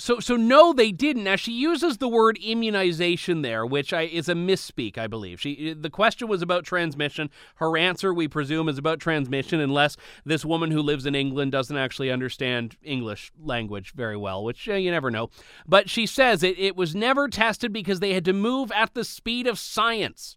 So, 0.00 0.20
so 0.20 0.36
no, 0.36 0.72
they 0.72 0.92
didn't. 0.92 1.24
Now 1.24 1.34
she 1.34 1.50
uses 1.50 1.98
the 1.98 2.08
word 2.08 2.38
immunization 2.40 3.42
there, 3.42 3.66
which 3.66 3.92
I, 3.92 4.02
is 4.02 4.28
a 4.28 4.34
misspeak, 4.34 4.96
I 4.96 5.08
believe. 5.08 5.40
She, 5.40 5.74
the 5.74 5.90
question 5.90 6.28
was 6.28 6.40
about 6.40 6.64
transmission. 6.64 7.30
Her 7.56 7.76
answer, 7.76 8.14
we 8.14 8.28
presume, 8.28 8.68
is 8.68 8.78
about 8.78 9.00
transmission, 9.00 9.58
unless 9.58 9.96
this 10.24 10.44
woman 10.44 10.70
who 10.70 10.82
lives 10.82 11.04
in 11.04 11.16
England 11.16 11.50
doesn't 11.50 11.76
actually 11.76 12.12
understand 12.12 12.76
English 12.80 13.32
language 13.42 13.92
very 13.92 14.16
well, 14.16 14.44
which 14.44 14.68
uh, 14.68 14.74
you 14.74 14.92
never 14.92 15.10
know. 15.10 15.30
But 15.66 15.90
she 15.90 16.06
says 16.06 16.44
it, 16.44 16.56
it 16.60 16.76
was 16.76 16.94
never 16.94 17.26
tested 17.26 17.72
because 17.72 17.98
they 17.98 18.14
had 18.14 18.24
to 18.26 18.32
move 18.32 18.70
at 18.70 18.94
the 18.94 19.04
speed 19.04 19.48
of 19.48 19.58
science. 19.58 20.36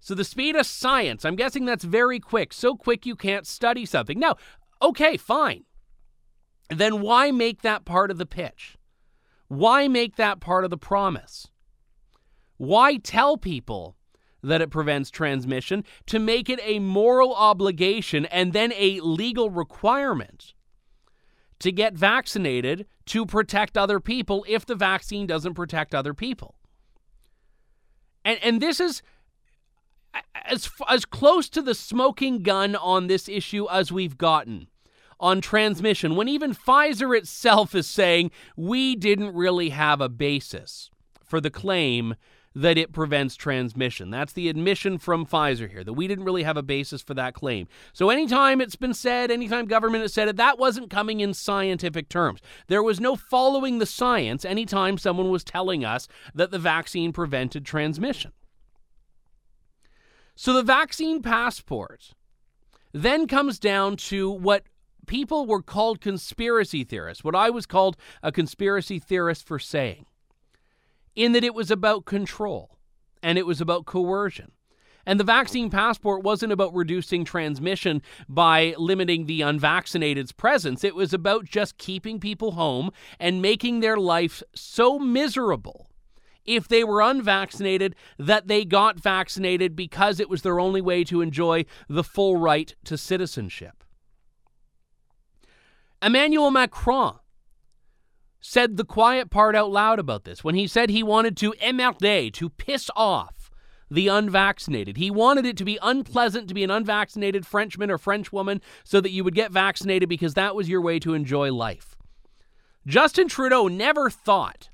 So 0.00 0.14
the 0.14 0.24
speed 0.24 0.56
of 0.56 0.64
science, 0.64 1.26
I'm 1.26 1.36
guessing 1.36 1.66
that's 1.66 1.84
very 1.84 2.18
quick, 2.18 2.54
so 2.54 2.76
quick 2.76 3.04
you 3.04 3.14
can't 3.14 3.46
study 3.46 3.84
something. 3.84 4.18
Now, 4.18 4.36
okay, 4.80 5.18
fine 5.18 5.64
then 6.70 7.00
why 7.00 7.30
make 7.30 7.62
that 7.62 7.84
part 7.84 8.10
of 8.10 8.18
the 8.18 8.26
pitch? 8.26 8.76
Why 9.48 9.88
make 9.88 10.16
that 10.16 10.40
part 10.40 10.64
of 10.64 10.70
the 10.70 10.78
promise? 10.78 11.48
Why 12.56 12.96
tell 12.96 13.36
people 13.36 13.96
that 14.42 14.60
it 14.60 14.70
prevents 14.70 15.10
transmission 15.10 15.84
to 16.06 16.18
make 16.18 16.48
it 16.48 16.60
a 16.62 16.78
moral 16.78 17.34
obligation 17.34 18.26
and 18.26 18.52
then 18.52 18.72
a 18.74 19.00
legal 19.00 19.50
requirement 19.50 20.54
to 21.60 21.72
get 21.72 21.94
vaccinated 21.94 22.86
to 23.06 23.24
protect 23.24 23.78
other 23.78 24.00
people 24.00 24.44
if 24.48 24.66
the 24.66 24.74
vaccine 24.74 25.26
doesn't 25.26 25.54
protect 25.54 25.94
other 25.94 26.14
people? 26.14 26.56
And 28.24 28.38
and 28.42 28.60
this 28.60 28.80
is 28.80 29.02
as 30.46 30.70
as 30.88 31.04
close 31.04 31.48
to 31.50 31.62
the 31.62 31.74
smoking 31.74 32.42
gun 32.42 32.74
on 32.76 33.06
this 33.06 33.28
issue 33.28 33.68
as 33.70 33.92
we've 33.92 34.16
gotten 34.16 34.68
on 35.20 35.40
transmission 35.40 36.16
when 36.16 36.28
even 36.28 36.54
Pfizer 36.54 37.16
itself 37.16 37.74
is 37.74 37.86
saying 37.86 38.30
we 38.56 38.96
didn't 38.96 39.34
really 39.34 39.70
have 39.70 40.00
a 40.00 40.08
basis 40.08 40.90
for 41.24 41.40
the 41.40 41.50
claim 41.50 42.14
that 42.54 42.78
it 42.78 42.92
prevents 42.92 43.34
transmission. 43.34 44.10
That's 44.10 44.32
the 44.32 44.48
admission 44.48 44.98
from 44.98 45.26
Pfizer 45.26 45.68
here, 45.68 45.82
that 45.82 45.94
we 45.94 46.06
didn't 46.06 46.24
really 46.24 46.44
have 46.44 46.56
a 46.56 46.62
basis 46.62 47.02
for 47.02 47.14
that 47.14 47.34
claim. 47.34 47.66
So, 47.92 48.10
anytime 48.10 48.60
it's 48.60 48.76
been 48.76 48.94
said, 48.94 49.30
anytime 49.30 49.66
government 49.66 50.02
has 50.02 50.14
said 50.14 50.28
it, 50.28 50.36
that 50.36 50.58
wasn't 50.58 50.90
coming 50.90 51.20
in 51.20 51.34
scientific 51.34 52.08
terms. 52.08 52.40
There 52.68 52.82
was 52.82 53.00
no 53.00 53.16
following 53.16 53.78
the 53.78 53.86
science 53.86 54.44
anytime 54.44 54.98
someone 54.98 55.30
was 55.30 55.42
telling 55.42 55.84
us 55.84 56.06
that 56.34 56.50
the 56.50 56.58
vaccine 56.58 57.12
prevented 57.12 57.64
transmission. 57.66 58.32
So, 60.36 60.52
the 60.52 60.62
vaccine 60.62 61.22
passport 61.22 62.14
then 62.92 63.26
comes 63.26 63.58
down 63.58 63.96
to 63.96 64.30
what 64.30 64.64
people 65.06 65.46
were 65.46 65.62
called 65.62 66.00
conspiracy 66.00 66.84
theorists, 66.84 67.24
what 67.24 67.34
I 67.34 67.50
was 67.50 67.66
called 67.66 67.96
a 68.22 68.32
conspiracy 68.32 68.98
theorist 68.98 69.46
for 69.46 69.58
saying, 69.58 70.06
in 71.14 71.32
that 71.32 71.44
it 71.44 71.54
was 71.54 71.70
about 71.70 72.04
control 72.04 72.78
and 73.22 73.38
it 73.38 73.46
was 73.46 73.60
about 73.60 73.86
coercion. 73.86 74.52
And 75.06 75.20
the 75.20 75.24
vaccine 75.24 75.68
passport 75.68 76.22
wasn't 76.22 76.52
about 76.52 76.74
reducing 76.74 77.24
transmission 77.24 78.00
by 78.28 78.74
limiting 78.78 79.26
the 79.26 79.42
unvaccinated's 79.42 80.32
presence. 80.32 80.82
It 80.82 80.94
was 80.94 81.12
about 81.12 81.44
just 81.44 81.76
keeping 81.76 82.18
people 82.18 82.52
home 82.52 82.90
and 83.20 83.42
making 83.42 83.80
their 83.80 83.98
life 83.98 84.42
so 84.54 84.98
miserable 84.98 85.90
if 86.46 86.68
they 86.68 86.84
were 86.84 87.00
unvaccinated 87.00 87.94
that 88.18 88.48
they 88.48 88.64
got 88.64 89.00
vaccinated 89.00 89.76
because 89.76 90.20
it 90.20 90.28
was 90.28 90.42
their 90.42 90.60
only 90.60 90.80
way 90.80 91.04
to 91.04 91.20
enjoy 91.20 91.64
the 91.88 92.04
full 92.04 92.36
right 92.36 92.74
to 92.84 92.96
citizenship. 92.96 93.83
Emmanuel 96.04 96.50
Macron 96.50 97.14
said 98.38 98.76
the 98.76 98.84
quiet 98.84 99.30
part 99.30 99.56
out 99.56 99.70
loud 99.70 99.98
about 99.98 100.24
this 100.24 100.44
when 100.44 100.54
he 100.54 100.66
said 100.66 100.90
he 100.90 101.02
wanted 101.02 101.34
to 101.38 101.54
emmerder, 101.60 102.28
to 102.30 102.50
piss 102.50 102.90
off 102.94 103.50
the 103.90 104.08
unvaccinated. 104.08 104.98
He 104.98 105.10
wanted 105.10 105.46
it 105.46 105.56
to 105.56 105.64
be 105.64 105.78
unpleasant 105.80 106.48
to 106.48 106.54
be 106.54 106.62
an 106.62 106.70
unvaccinated 106.70 107.46
Frenchman 107.46 107.90
or 107.90 107.96
Frenchwoman 107.96 108.60
so 108.84 109.00
that 109.00 109.12
you 109.12 109.24
would 109.24 109.34
get 109.34 109.50
vaccinated 109.50 110.10
because 110.10 110.34
that 110.34 110.54
was 110.54 110.68
your 110.68 110.82
way 110.82 110.98
to 110.98 111.14
enjoy 111.14 111.50
life. 111.50 111.96
Justin 112.86 113.26
Trudeau 113.26 113.68
never 113.68 114.10
thought 114.10 114.68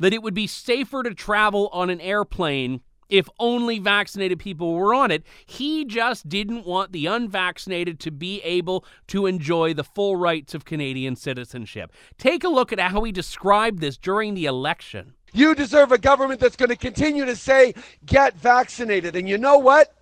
that 0.00 0.12
it 0.12 0.22
would 0.22 0.34
be 0.34 0.48
safer 0.48 1.04
to 1.04 1.14
travel 1.14 1.68
on 1.72 1.90
an 1.90 2.00
airplane 2.00 2.80
if 3.08 3.28
only 3.38 3.78
vaccinated 3.78 4.38
people 4.38 4.74
were 4.74 4.94
on 4.94 5.10
it. 5.10 5.24
He 5.44 5.84
just 5.84 6.28
didn't 6.28 6.66
want 6.66 6.92
the 6.92 7.06
unvaccinated 7.06 8.00
to 8.00 8.10
be 8.10 8.40
able 8.42 8.84
to 9.08 9.26
enjoy 9.26 9.74
the 9.74 9.84
full 9.84 10.16
rights 10.16 10.54
of 10.54 10.64
Canadian 10.64 11.16
citizenship. 11.16 11.92
Take 12.18 12.44
a 12.44 12.48
look 12.48 12.72
at 12.72 12.80
how 12.80 13.02
he 13.04 13.12
described 13.12 13.80
this 13.80 13.96
during 13.96 14.34
the 14.34 14.46
election. 14.46 15.14
You 15.32 15.54
deserve 15.54 15.92
a 15.92 15.98
government 15.98 16.40
that's 16.40 16.56
going 16.56 16.70
to 16.70 16.76
continue 16.76 17.24
to 17.24 17.36
say, 17.36 17.74
get 18.04 18.34
vaccinated. 18.36 19.16
And 19.16 19.28
you 19.28 19.38
know 19.38 19.58
what? 19.58 19.92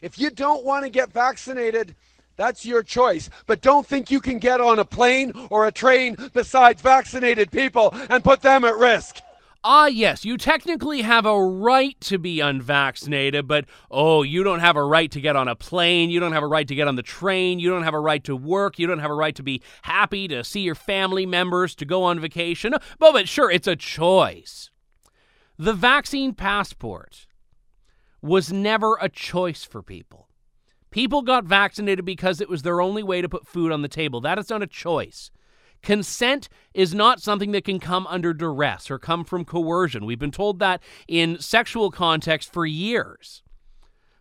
If 0.00 0.18
you 0.18 0.30
don't 0.30 0.64
want 0.64 0.84
to 0.84 0.90
get 0.90 1.12
vaccinated, 1.12 1.94
that's 2.36 2.64
your 2.64 2.82
choice. 2.82 3.30
But 3.46 3.60
don't 3.60 3.86
think 3.86 4.10
you 4.10 4.20
can 4.20 4.38
get 4.38 4.60
on 4.60 4.78
a 4.78 4.84
plane 4.84 5.32
or 5.50 5.66
a 5.66 5.72
train 5.72 6.16
besides 6.32 6.82
vaccinated 6.82 7.50
people 7.50 7.94
and 8.10 8.24
put 8.24 8.42
them 8.42 8.64
at 8.64 8.76
risk. 8.76 9.16
Ah, 9.66 9.86
yes, 9.86 10.26
you 10.26 10.36
technically 10.36 11.00
have 11.00 11.24
a 11.24 11.42
right 11.42 11.98
to 12.02 12.18
be 12.18 12.40
unvaccinated, 12.40 13.48
but 13.48 13.64
oh, 13.90 14.22
you 14.22 14.44
don't 14.44 14.60
have 14.60 14.76
a 14.76 14.84
right 14.84 15.10
to 15.10 15.22
get 15.22 15.36
on 15.36 15.48
a 15.48 15.56
plane. 15.56 16.10
You 16.10 16.20
don't 16.20 16.32
have 16.32 16.42
a 16.42 16.46
right 16.46 16.68
to 16.68 16.74
get 16.74 16.86
on 16.86 16.96
the 16.96 17.02
train. 17.02 17.58
You 17.58 17.70
don't 17.70 17.82
have 17.82 17.94
a 17.94 17.98
right 17.98 18.22
to 18.24 18.36
work. 18.36 18.78
You 18.78 18.86
don't 18.86 18.98
have 18.98 19.10
a 19.10 19.14
right 19.14 19.34
to 19.34 19.42
be 19.42 19.62
happy, 19.80 20.28
to 20.28 20.44
see 20.44 20.60
your 20.60 20.74
family 20.74 21.24
members, 21.24 21.74
to 21.76 21.86
go 21.86 22.02
on 22.02 22.20
vacation. 22.20 22.74
But, 22.98 23.12
but 23.12 23.26
sure, 23.26 23.50
it's 23.50 23.66
a 23.66 23.74
choice. 23.74 24.70
The 25.58 25.72
vaccine 25.72 26.34
passport 26.34 27.26
was 28.20 28.52
never 28.52 28.98
a 29.00 29.08
choice 29.08 29.64
for 29.64 29.82
people. 29.82 30.28
People 30.90 31.22
got 31.22 31.44
vaccinated 31.44 32.04
because 32.04 32.42
it 32.42 32.50
was 32.50 32.62
their 32.62 32.82
only 32.82 33.02
way 33.02 33.22
to 33.22 33.30
put 33.30 33.46
food 33.46 33.72
on 33.72 33.80
the 33.80 33.88
table. 33.88 34.20
That 34.20 34.38
is 34.38 34.50
not 34.50 34.62
a 34.62 34.66
choice. 34.66 35.30
Consent 35.84 36.48
is 36.72 36.94
not 36.94 37.20
something 37.20 37.52
that 37.52 37.64
can 37.64 37.78
come 37.78 38.06
under 38.08 38.32
duress 38.32 38.90
or 38.90 38.98
come 38.98 39.22
from 39.22 39.44
coercion. 39.44 40.06
We've 40.06 40.18
been 40.18 40.30
told 40.30 40.58
that 40.58 40.82
in 41.06 41.38
sexual 41.38 41.90
context 41.90 42.52
for 42.52 42.66
years. 42.66 43.42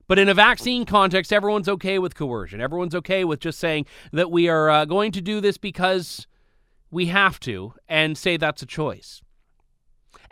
But 0.07 0.19
in 0.19 0.27
a 0.27 0.33
vaccine 0.33 0.85
context, 0.85 1.31
everyone's 1.31 1.69
okay 1.69 1.97
with 1.97 2.15
coercion. 2.15 2.59
Everyone's 2.59 2.93
okay 2.93 3.23
with 3.23 3.39
just 3.39 3.59
saying 3.59 3.85
that 4.11 4.29
we 4.29 4.49
are 4.49 4.69
uh, 4.69 4.85
going 4.85 5.13
to 5.13 5.21
do 5.21 5.39
this 5.39 5.57
because 5.57 6.27
we 6.91 7.07
have 7.07 7.39
to 7.39 7.73
and 7.87 8.17
say 8.17 8.37
that's 8.37 8.61
a 8.61 8.67
choice. 8.67 9.22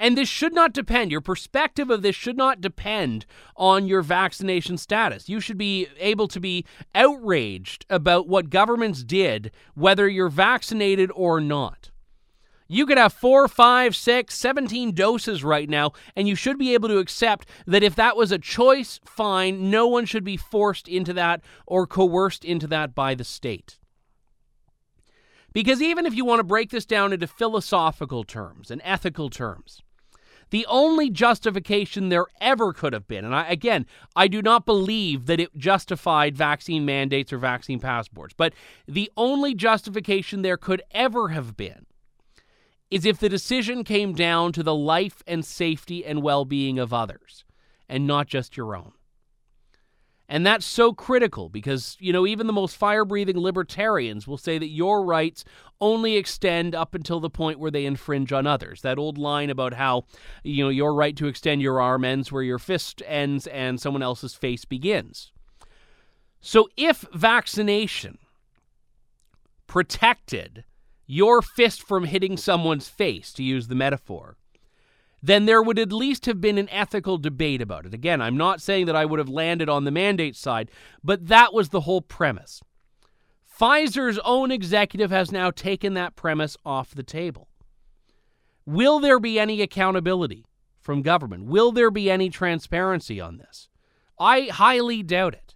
And 0.02 0.18
this 0.18 0.28
should 0.28 0.56
not 0.56 0.74
depend, 0.74 1.12
your 1.12 1.22
perspective 1.22 1.92
of 1.92 2.02
this 2.02 2.16
should 2.16 2.36
not 2.36 2.60
depend 2.60 3.28
on 3.56 3.88
your 3.88 4.02
vaccination 4.02 4.80
status. 4.80 5.30
You 5.30 5.40
should 5.40 5.60
be 5.60 5.90
able 6.00 6.28
to 6.30 6.40
be 6.40 6.66
outraged 6.96 7.86
about 7.88 8.28
what 8.28 8.50
governments 8.50 9.04
did, 9.04 9.52
whether 9.76 10.10
you're 10.10 10.28
vaccinated 10.28 11.12
or 11.14 11.40
not. 11.40 11.92
You 12.68 12.88
could 12.88 12.98
have 12.98 13.14
four, 13.14 13.48
five, 13.48 13.96
six, 13.96 14.36
17 14.40 14.94
doses 14.96 15.44
right 15.44 15.70
now, 15.70 15.92
and 16.16 16.28
you 16.28 16.34
should 16.34 16.58
be 16.58 16.74
able 16.74 16.90
to 16.90 16.98
accept 16.98 17.48
that 17.68 17.84
if 17.84 17.94
that 17.94 18.18
was 18.18 18.32
a 18.32 18.40
choice, 18.40 19.00
fine. 19.06 19.70
No 19.70 19.86
one 19.86 20.06
should 20.06 20.24
be 20.24 20.36
forced 20.36 20.88
into 20.88 21.14
that 21.14 21.44
or 21.68 21.86
coerced 21.86 22.44
into 22.44 22.66
that 22.66 22.96
by 22.96 23.14
the 23.14 23.24
state. 23.24 23.78
Because 25.54 25.80
even 25.80 26.08
if 26.08 26.16
you 26.16 26.26
want 26.26 26.40
to 26.40 26.44
break 26.44 26.72
this 26.72 26.88
down 26.88 27.14
into 27.14 27.28
philosophical 27.28 28.24
terms 28.24 28.72
and 28.72 28.82
ethical 28.84 29.30
terms, 29.30 29.84
the 30.52 30.66
only 30.68 31.10
justification 31.10 32.10
there 32.10 32.28
ever 32.40 32.72
could 32.72 32.94
have 32.94 33.08
been, 33.08 33.26
and 33.26 33.36
I, 33.36 33.48
again, 33.48 33.86
I 34.16 34.28
do 34.28 34.42
not 34.42 34.66
believe 34.66 35.26
that 35.26 35.40
it 35.40 35.58
justified 35.58 36.38
vaccine 36.38 36.86
mandates 36.86 37.34
or 37.34 37.38
vaccine 37.38 37.80
passports, 37.80 38.34
but 38.38 38.54
the 38.88 39.12
only 39.18 39.56
justification 39.56 40.42
there 40.44 40.58
could 40.58 40.84
ever 40.92 41.30
have 41.30 41.58
been 41.58 41.86
is 42.90 43.06
if 43.06 43.18
the 43.18 43.30
decision 43.30 43.84
came 43.84 44.14
down 44.14 44.52
to 44.52 44.62
the 44.62 44.76
life 44.76 45.24
and 45.26 45.46
safety 45.46 46.06
and 46.06 46.22
well 46.22 46.46
being 46.46 46.78
of 46.78 46.94
others 46.94 47.46
and 47.88 48.06
not 48.06 48.28
just 48.28 48.56
your 48.56 48.76
own. 48.76 48.92
And 50.32 50.46
that's 50.46 50.66
so 50.66 50.94
critical 50.94 51.50
because, 51.50 51.98
you 52.00 52.14
know, 52.14 52.26
even 52.26 52.48
the 52.48 52.54
most 52.54 52.78
fire 52.78 53.04
breathing 53.04 53.38
libertarians 53.38 54.26
will 54.26 54.38
say 54.38 54.58
that 54.58 54.70
your 54.70 55.04
rights 55.04 55.44
only 55.82 56.16
extend 56.16 56.74
up 56.74 56.96
until 56.96 57.20
the 57.20 57.30
point 57.30 57.60
where 57.60 57.70
they 57.70 57.86
infringe 57.86 58.32
on 58.32 58.48
others. 58.48 58.80
That 58.80 58.98
old 58.98 59.18
line 59.18 59.50
about 59.50 59.74
how, 59.74 60.06
you 60.42 60.64
know, 60.64 60.70
your 60.70 60.94
right 60.94 61.18
to 61.18 61.28
extend 61.28 61.62
your 61.62 61.82
arm 61.82 62.06
ends 62.06 62.32
where 62.32 62.44
your 62.44 62.60
fist 62.60 63.04
ends 63.06 63.46
and 63.46 63.78
someone 63.82 64.02
else's 64.02 64.34
face 64.34 64.64
begins. 64.64 65.34
So 66.40 66.70
if 66.78 67.04
vaccination 67.14 68.18
protected 69.68 70.64
your 71.08 71.42
fist 71.42 71.84
from 71.84 72.06
hitting 72.06 72.38
someone's 72.38 72.88
face, 72.88 73.34
to 73.34 73.44
use 73.44 73.68
the 73.68 73.76
metaphor, 73.76 74.38
then 75.22 75.46
there 75.46 75.62
would 75.62 75.78
at 75.78 75.92
least 75.92 76.26
have 76.26 76.42
been 76.42 76.58
an 76.58 76.70
ethical 76.70 77.18
debate 77.18 77.62
about 77.62 77.86
it. 77.86 77.94
Again, 77.94 78.22
I'm 78.22 78.38
not 78.38 78.62
saying 78.62 78.88
that 78.88 78.96
I 78.96 79.06
would 79.06 79.20
have 79.20 79.30
landed 79.30 79.70
on 79.70 79.84
the 79.84 79.92
mandate 79.92 80.36
side, 80.36 80.72
but 81.04 81.28
that 81.28 81.54
was 81.54 81.70
the 81.70 81.82
whole 81.82 82.02
premise. 82.02 82.62
Pfizer's 83.60 84.20
own 84.26 84.52
executive 84.52 85.12
has 85.12 85.32
now 85.32 85.52
taken 85.52 85.94
that 85.94 86.16
premise 86.16 86.58
off 86.66 86.96
the 86.96 87.04
table. 87.04 87.48
Will 88.66 89.00
there 89.00 89.20
be 89.20 89.40
any 89.40 89.62
accountability 89.62 90.46
from 90.80 91.04
government? 91.04 91.46
Will 91.46 91.72
there 91.72 91.92
be 91.92 92.10
any 92.10 92.30
transparency 92.30 93.22
on 93.22 93.38
this? 93.38 93.70
I 94.20 94.44
highly 94.44 95.04
doubt 95.04 95.36
it. 95.36 95.56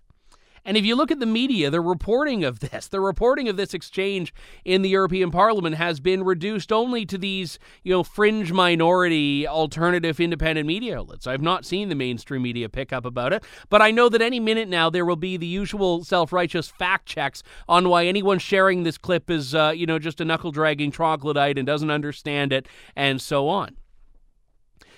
And 0.65 0.75
if 0.75 0.83
you 0.83 0.95
look 0.95 1.11
at 1.11 1.19
the 1.19 1.27
media, 1.27 1.69
the 1.69 1.79
reporting 1.79 2.43
of 2.43 2.59
this, 2.59 2.87
the 2.87 2.99
reporting 2.99 3.47
of 3.47 3.55
this 3.55 3.73
exchange 3.73 4.33
in 4.65 4.81
the 4.81 4.89
European 4.89 5.29
Parliament 5.29 5.75
has 5.75 5.99
been 5.99 6.23
reduced 6.23 6.71
only 6.71 7.05
to 7.05 7.17
these, 7.19 7.59
you 7.83 7.93
know, 7.93 8.03
fringe 8.03 8.51
minority 8.51 9.47
alternative 9.47 10.19
independent 10.19 10.65
media 10.65 10.97
outlets. 10.97 11.27
I've 11.27 11.41
not 11.41 11.65
seen 11.65 11.89
the 11.89 11.95
mainstream 11.95 12.41
media 12.41 12.67
pick 12.67 12.91
up 12.91 13.05
about 13.05 13.31
it, 13.31 13.43
but 13.69 13.81
I 13.81 13.91
know 13.91 14.09
that 14.09 14.21
any 14.21 14.39
minute 14.39 14.67
now 14.67 14.89
there 14.89 15.05
will 15.05 15.15
be 15.15 15.37
the 15.37 15.45
usual 15.45 16.03
self-righteous 16.03 16.69
fact 16.69 17.05
checks 17.05 17.43
on 17.69 17.87
why 17.87 18.05
anyone 18.05 18.39
sharing 18.39 18.83
this 18.83 18.97
clip 18.97 19.29
is, 19.29 19.53
uh, 19.53 19.71
you 19.75 19.85
know, 19.85 19.99
just 19.99 20.19
a 20.19 20.25
knuckle-dragging 20.25 20.89
troglodyte 20.89 21.59
and 21.59 21.67
doesn't 21.67 21.91
understand 21.91 22.51
it, 22.51 22.67
and 22.95 23.21
so 23.21 23.47
on 23.47 23.77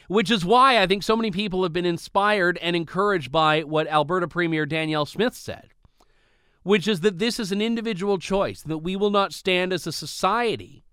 which 0.07 0.31
is 0.31 0.45
why 0.45 0.81
I 0.81 0.87
think 0.87 1.03
so 1.03 1.15
many 1.15 1.31
people 1.31 1.63
have 1.63 1.73
been 1.73 1.85
inspired 1.85 2.57
and 2.61 2.75
encouraged 2.75 3.31
by 3.31 3.61
what 3.61 3.87
Alberta 3.87 4.27
Premier 4.27 4.65
Danielle 4.65 5.05
Smith 5.05 5.35
said, 5.35 5.69
which 6.63 6.87
is 6.87 7.01
that 7.01 7.19
this 7.19 7.39
is 7.39 7.51
an 7.51 7.61
individual 7.61 8.17
choice, 8.17 8.61
that 8.61 8.79
we 8.79 8.95
will 8.95 9.11
not 9.11 9.33
stand 9.33 9.71
as 9.71 9.85
a 9.85 9.91
society 9.91 10.83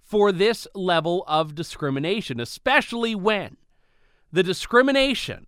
for 0.00 0.32
this 0.32 0.66
level 0.74 1.24
of 1.26 1.54
discrimination, 1.54 2.38
especially 2.40 3.14
when 3.14 3.56
the 4.30 4.42
discrimination 4.42 5.46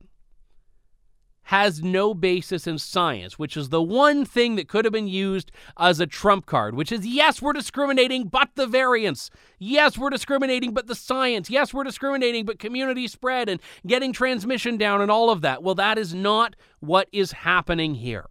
has 1.45 1.83
no 1.83 2.15
basis 2.15 2.67
in 2.67 2.79
science, 2.79 3.39
which 3.39 3.57
is 3.57 3.69
the 3.69 3.83
one 3.83 4.25
thing 4.25 4.57
that 4.57 4.69
could 4.69 4.85
have 4.85 4.93
been 4.93 5.09
used 5.09 5.51
as 5.79 6.01
a 6.01 6.07
trump 6.07 6.47
card, 6.47 6.75
which 6.75 6.91
is 6.91 7.07
yes, 7.07 7.43
we're 7.43 7.53
discriminating, 7.53 8.29
but 8.29 8.51
the 8.55 8.67
variance. 8.67 9.31
Yes, 9.59 9.99
we're 9.99 10.11
discriminating, 10.11 10.73
but 10.73 10.87
the 10.87 10.95
science. 10.95 11.51
Yes, 11.51 11.75
we're 11.75 11.85
discriminating, 11.85 12.45
but 12.45 12.59
community 12.59 13.07
spread 13.07 13.49
and 13.49 13.61
getting 13.87 14.13
transmission 14.13 14.77
down 14.77 15.01
and 15.01 15.11
all 15.11 15.31
of 15.31 15.43
that. 15.43 15.63
Well, 15.63 15.75
that 15.75 15.99
is 15.99 16.15
not 16.15 16.57
what 16.81 17.09
is 17.13 17.33
happening 17.33 17.95
here. 17.95 18.27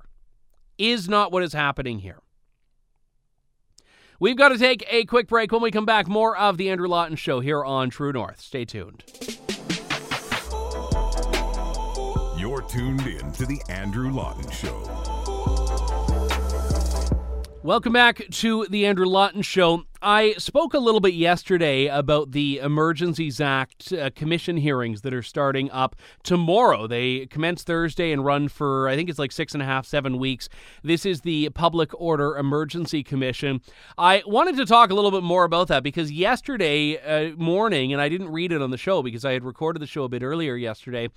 Is 0.78 1.08
not 1.08 1.32
what 1.32 1.44
is 1.44 1.54
happening 1.54 2.00
here. 2.00 2.20
We've 4.20 4.38
got 4.38 4.50
to 4.50 4.58
take 4.58 4.86
a 4.90 5.06
quick 5.06 5.28
break. 5.28 5.52
When 5.52 5.62
we 5.62 5.70
come 5.70 5.86
back, 5.86 6.08
more 6.08 6.36
of 6.38 6.58
the 6.58 6.70
Andrew 6.70 6.88
Lawton 6.88 7.16
Show 7.16 7.42
here 7.42 7.64
on 7.64 7.90
True 7.90 8.14
North. 8.14 8.40
Stay 8.40 8.66
tuned. 8.66 9.04
Tuned 12.68 13.06
in 13.08 13.32
to 13.34 13.46
The 13.46 13.62
Andrew 13.70 14.12
Lawton 14.12 14.50
Show. 14.50 14.84
Welcome 17.64 17.94
back 17.94 18.24
to 18.30 18.66
The 18.70 18.86
Andrew 18.86 19.06
Lawton 19.06 19.42
Show. 19.42 19.86
I 20.06 20.34
spoke 20.34 20.74
a 20.74 20.80
little 20.80 21.00
bit 21.00 21.14
yesterday 21.14 21.88
about 21.88 22.34
the 22.34 22.60
Emergencies 22.60 23.40
Act 23.40 23.94
uh, 23.94 24.10
commission 24.14 24.58
hearings 24.58 25.00
that 25.04 25.14
are 25.14 25.24
starting 25.24 25.72
up 25.72 25.96
tomorrow. 26.24 26.88
They 26.88 27.26
commence 27.28 27.64
Thursday 27.64 28.12
and 28.12 28.26
run 28.26 28.50
for, 28.50 28.90
I 28.90 28.98
think 28.98 29.10
it's 29.10 29.18
like 29.18 29.32
six 29.32 29.54
and 29.54 29.64
a 29.64 29.66
half, 29.66 29.86
seven 29.86 30.18
weeks. 30.18 30.50
This 30.84 31.06
is 31.06 31.22
the 31.22 31.50
Public 31.52 31.90
Order 31.94 32.36
Emergency 32.36 33.02
Commission. 33.02 33.62
I 33.98 34.24
wanted 34.26 34.58
to 34.58 34.66
talk 34.66 34.92
a 34.92 34.94
little 34.94 35.10
bit 35.10 35.24
more 35.24 35.46
about 35.46 35.70
that 35.70 35.84
because 35.84 36.12
yesterday 36.12 36.98
uh, 36.98 37.34
morning, 37.38 37.94
and 37.94 38.02
I 38.02 38.10
didn't 38.10 38.30
read 38.30 38.52
it 38.52 38.62
on 38.62 38.72
the 38.72 38.78
show 38.78 39.04
because 39.04 39.24
I 39.24 39.32
had 39.32 39.46
recorded 39.46 39.82
the 39.82 39.88
show 39.88 40.04
a 40.04 40.10
bit 40.10 40.22
earlier 40.22 40.58
yesterday, 40.58 41.08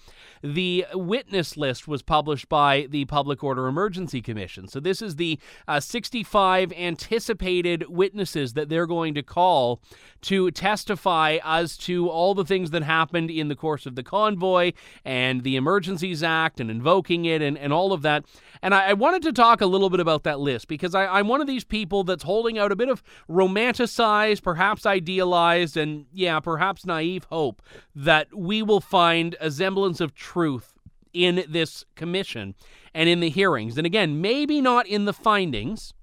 the 0.43 0.87
witness 0.95 1.57
list 1.57 1.89
was 1.89 2.03
published 2.03 2.49
by 2.49 2.87
the 2.89 3.05
Public 3.07 3.43
Order 3.43 3.67
Emergency 3.67 4.23
Commission. 4.23 4.69
So 4.69 4.79
this 4.79 5.03
is 5.03 5.17
the 5.17 5.41
uh, 5.67 5.81
65 5.81 6.73
anticipated 6.73 7.87
witnesses 7.89 8.53
that 8.53 8.76
they're 8.77 8.87
going 8.87 9.15
to 9.15 9.23
call 9.23 9.81
to 10.21 10.51
testify 10.51 11.39
as 11.43 11.79
to 11.79 12.11
all 12.11 12.35
the 12.35 12.45
things 12.45 12.73
that 12.73 12.83
happened 12.83 13.31
in 13.31 13.49
the 13.49 13.57
course 13.57 13.87
of 13.87 13.95
the 13.95 14.03
convoy 14.03 14.73
and 15.03 15.45
the 15.45 15.57
Emergencies 15.57 16.23
Act 16.23 16.61
and 16.61 16.71
invoking 16.71 17.25
it 17.25 17.41
and, 17.41 17.57
and 17.57 17.73
all 17.73 17.95
of 17.95 18.03
that. 18.03 18.27
And 18.61 18.75
I, 18.75 18.91
I 18.91 18.93
wanted 18.93 19.23
to 19.23 19.33
talk 19.33 19.63
a 19.63 19.67
little 19.67 19.89
bit 19.89 20.01
about 20.01 20.25
that 20.25 20.41
list 20.41 20.69
because 20.69 20.95
I, 20.95 21.07
I'm 21.07 21.27
one 21.27 21.41
of 21.41 21.47
these 21.47 21.65
people 21.65 22.05
that's 22.05 22.25
holding 22.25 22.59
out 22.59 22.71
a 22.71 22.77
bit 22.77 22.91
of 22.91 23.03
romanticized, 23.31 24.43
perhaps 24.43 24.85
idealized, 24.85 25.79
and 25.79 26.05
yeah, 26.13 26.39
perhaps 26.41 26.85
naive 26.85 27.25
hope 27.31 27.63
that 27.95 28.29
we 28.37 28.61
will 28.61 28.83
find 28.83 29.37
a 29.41 29.51
semblance 29.51 30.03
of 30.03 30.15
truth 30.15 30.75
in 31.15 31.45
this 31.49 31.87
commission 31.95 32.55
and 32.93 33.09
in 33.09 33.21
the 33.21 33.31
hearings. 33.31 33.79
And 33.79 33.87
again, 33.87 34.21
maybe 34.21 34.61
not 34.61 34.87
in 34.87 35.07
the 35.07 35.15
findings 35.15 35.95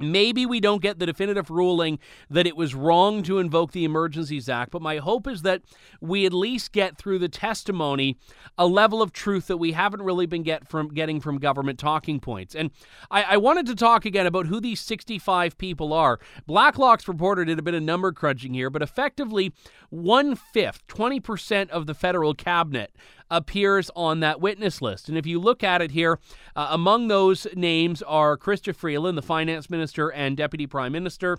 Maybe 0.00 0.46
we 0.46 0.60
don't 0.60 0.82
get 0.82 0.98
the 0.98 1.06
definitive 1.06 1.50
ruling 1.50 1.98
that 2.28 2.46
it 2.46 2.56
was 2.56 2.74
wrong 2.74 3.22
to 3.24 3.38
invoke 3.38 3.72
the 3.72 3.84
Emergencies 3.84 4.48
Act, 4.48 4.72
but 4.72 4.82
my 4.82 4.96
hope 4.96 5.26
is 5.26 5.42
that 5.42 5.62
we 6.00 6.26
at 6.26 6.32
least 6.32 6.72
get 6.72 6.96
through 6.96 7.18
the 7.18 7.28
testimony 7.28 8.16
a 8.56 8.66
level 8.66 9.02
of 9.02 9.12
truth 9.12 9.46
that 9.48 9.58
we 9.58 9.72
haven't 9.72 10.02
really 10.02 10.26
been 10.26 10.42
get 10.42 10.68
from 10.68 10.88
getting 10.88 11.20
from 11.20 11.38
government 11.38 11.78
talking 11.78 12.20
points. 12.20 12.54
And 12.54 12.70
I, 13.10 13.22
I 13.22 13.36
wanted 13.36 13.66
to 13.66 13.74
talk 13.74 14.04
again 14.04 14.26
about 14.26 14.46
who 14.46 14.60
these 14.60 14.80
65 14.80 15.58
people 15.58 15.92
are. 15.92 16.18
Blacklock's 16.46 17.06
reporter 17.06 17.44
did 17.44 17.58
a 17.58 17.62
bit 17.62 17.74
of 17.74 17.82
number 17.82 18.12
crunching 18.12 18.54
here, 18.54 18.70
but 18.70 18.82
effectively 18.82 19.52
one 19.90 20.36
fifth, 20.36 20.86
20% 20.86 21.68
of 21.70 21.86
the 21.86 21.94
federal 21.94 22.34
cabinet 22.34 22.94
appears 23.30 23.90
on 23.94 24.20
that 24.20 24.40
witness 24.40 24.82
list. 24.82 25.08
And 25.08 25.16
if 25.16 25.26
you 25.26 25.38
look 25.38 25.62
at 25.62 25.82
it 25.82 25.90
here, 25.92 26.18
uh, 26.56 26.68
among 26.70 27.08
those 27.08 27.46
names 27.54 28.02
are 28.02 28.36
Chrystia 28.36 28.74
Freeland, 28.74 29.16
the 29.16 29.22
finance 29.22 29.70
minister 29.70 30.10
and 30.10 30.36
deputy 30.36 30.66
prime 30.66 30.92
minister. 30.92 31.38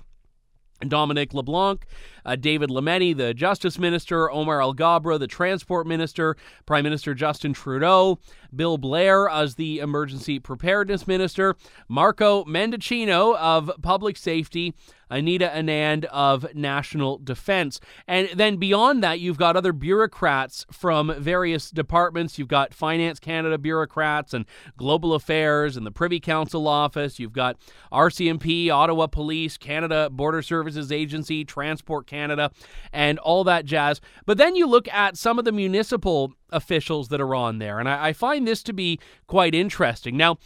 Dominic 0.88 1.34
LeBlanc, 1.34 1.86
uh, 2.26 2.36
David 2.36 2.70
Lametti, 2.70 3.16
the 3.16 3.34
Justice 3.34 3.78
Minister, 3.78 4.32
Omar 4.32 4.60
Alghabra, 4.60 5.20
the 5.20 5.28
Transport 5.28 5.88
Minister, 5.88 6.36
Prime 6.66 6.84
Minister 6.84 7.14
Justin 7.14 7.54
Trudeau, 7.54 8.20
Bill 8.56 8.78
Blair 8.78 9.30
as 9.30 9.56
the 9.56 9.80
Emergency 9.80 10.40
Preparedness 10.40 11.08
Minister, 11.08 11.56
Marco 11.88 12.44
Mendicino 12.46 13.36
of 13.38 13.72
Public 13.82 14.18
Safety, 14.18 14.74
Anita 15.12 15.52
Anand 15.54 16.06
of 16.06 16.56
National 16.56 17.18
Defense. 17.18 17.80
And 18.08 18.30
then 18.34 18.58
beyond 18.58 19.04
that, 19.04 19.20
you've 19.20 19.38
got 19.38 19.56
other 19.56 19.74
bureaucrats 19.74 20.66
from 20.72 21.14
various 21.18 21.70
departments. 21.70 22.40
You've 22.40 22.48
got 22.48 22.74
Finance 22.74 23.20
Canada 23.20 23.58
bureaucrats 23.58 24.34
and 24.34 24.46
Global 24.78 25.14
Affairs 25.14 25.76
and 25.78 25.86
the 25.86 25.92
Privy 25.92 26.20
Council 26.20 26.68
Office. 26.68 27.20
You've 27.20 27.34
got 27.34 27.58
RCMP, 27.92 28.72
Ottawa 28.72 29.08
Police, 29.08 29.58
Canada 29.58 30.10
Border 30.10 30.42
Services 30.42 30.92
Agency, 30.92 31.44
Transport 31.44 32.08
Canada, 32.08 32.52
and 32.94 33.20
all 33.20 33.44
that 33.44 33.66
jazz. 33.66 34.02
But 34.26 34.38
then 34.38 34.56
you 34.56 34.66
look 34.66 34.88
at 34.88 35.18
some 35.18 35.38
of 35.38 35.46
the 35.46 35.52
municipal 35.52 36.34
officials 36.50 37.10
that 37.10 37.22
are 37.22 37.36
on 37.36 37.60
there, 37.60 37.80
and 37.80 37.88
I, 37.88 38.08
I 38.08 38.14
find 38.14 38.48
this 38.48 38.64
to 38.64 38.74
be 38.74 39.00
quite 39.28 39.56
interesting. 39.56 40.18
Now, 40.18 40.38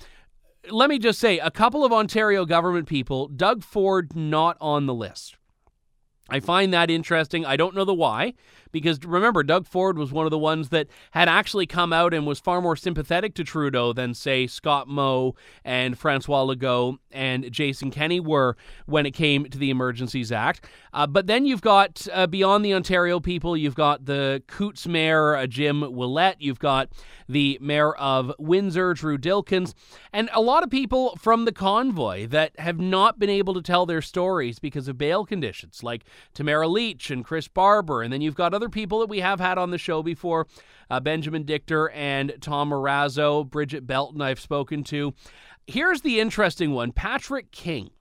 let 0.69 0.89
me 0.89 0.99
just 0.99 1.19
say 1.19 1.39
a 1.39 1.51
couple 1.51 1.83
of 1.85 1.93
Ontario 1.93 2.45
government 2.45 2.87
people, 2.87 3.27
Doug 3.27 3.63
Ford 3.63 4.15
not 4.15 4.57
on 4.59 4.85
the 4.85 4.93
list. 4.93 5.37
I 6.29 6.39
find 6.39 6.73
that 6.73 6.89
interesting. 6.89 7.45
I 7.45 7.55
don't 7.55 7.75
know 7.75 7.85
the 7.85 7.93
why, 7.93 8.33
because 8.75 9.01
remember, 9.05 9.41
Doug 9.41 9.65
Ford 9.65 9.97
was 9.97 10.11
one 10.11 10.25
of 10.25 10.31
the 10.31 10.37
ones 10.37 10.67
that 10.67 10.87
had 11.11 11.29
actually 11.29 11.65
come 11.65 11.93
out 11.93 12.13
and 12.13 12.27
was 12.27 12.41
far 12.41 12.61
more 12.61 12.75
sympathetic 12.75 13.33
to 13.35 13.43
Trudeau 13.45 13.93
than, 13.93 14.13
say, 14.13 14.47
Scott 14.47 14.89
Moe 14.89 15.33
and 15.63 15.97
Francois 15.97 16.43
Legault 16.43 16.97
and 17.09 17.49
Jason 17.53 17.89
Kenney 17.89 18.19
were 18.19 18.57
when 18.85 19.05
it 19.05 19.11
came 19.11 19.45
to 19.45 19.57
the 19.57 19.69
Emergencies 19.69 20.29
Act. 20.29 20.65
Uh, 20.91 21.07
but 21.07 21.25
then 21.25 21.45
you've 21.45 21.61
got, 21.61 22.05
uh, 22.11 22.27
beyond 22.27 22.65
the 22.65 22.73
Ontario 22.73 23.21
people, 23.21 23.55
you've 23.55 23.75
got 23.75 24.07
the 24.07 24.43
Coutts 24.47 24.85
mayor, 24.85 25.37
uh, 25.37 25.47
Jim 25.47 25.93
Willett. 25.93 26.35
You've 26.39 26.59
got 26.59 26.89
the 27.29 27.57
mayor 27.61 27.93
of 27.95 28.33
Windsor, 28.37 28.93
Drew 28.93 29.17
Dilkens, 29.17 29.73
and 30.11 30.29
a 30.33 30.41
lot 30.41 30.63
of 30.63 30.69
people 30.69 31.15
from 31.15 31.45
the 31.45 31.53
convoy 31.53 32.27
that 32.27 32.59
have 32.59 32.79
not 32.79 33.19
been 33.19 33.29
able 33.29 33.53
to 33.53 33.61
tell 33.61 33.85
their 33.85 34.01
stories 34.01 34.59
because 34.59 34.89
of 34.89 34.97
bail 34.97 35.25
conditions, 35.25 35.81
like 35.81 36.03
Tamara 36.33 36.67
Lich 36.67 37.09
and 37.09 37.23
Chris 37.23 37.47
Barber. 37.47 38.01
And 38.01 38.11
then 38.11 38.21
you've 38.21 38.35
got 38.35 38.53
other 38.53 38.64
other 38.65 38.71
people 38.71 38.99
that 38.99 39.09
we 39.09 39.19
have 39.19 39.39
had 39.39 39.59
on 39.59 39.69
the 39.69 39.77
show 39.77 40.01
before 40.01 40.47
uh, 40.89 40.99
Benjamin 40.99 41.43
Dichter 41.43 41.91
and 41.91 42.33
Tom 42.41 42.71
Marazzo, 42.71 43.47
Brigitte 43.47 43.85
Belton, 43.85 44.21
I've 44.21 44.39
spoken 44.39 44.83
to. 44.85 45.13
Here's 45.67 46.01
the 46.01 46.19
interesting 46.19 46.73
one 46.73 46.91
Patrick 46.91 47.51
King. 47.51 47.91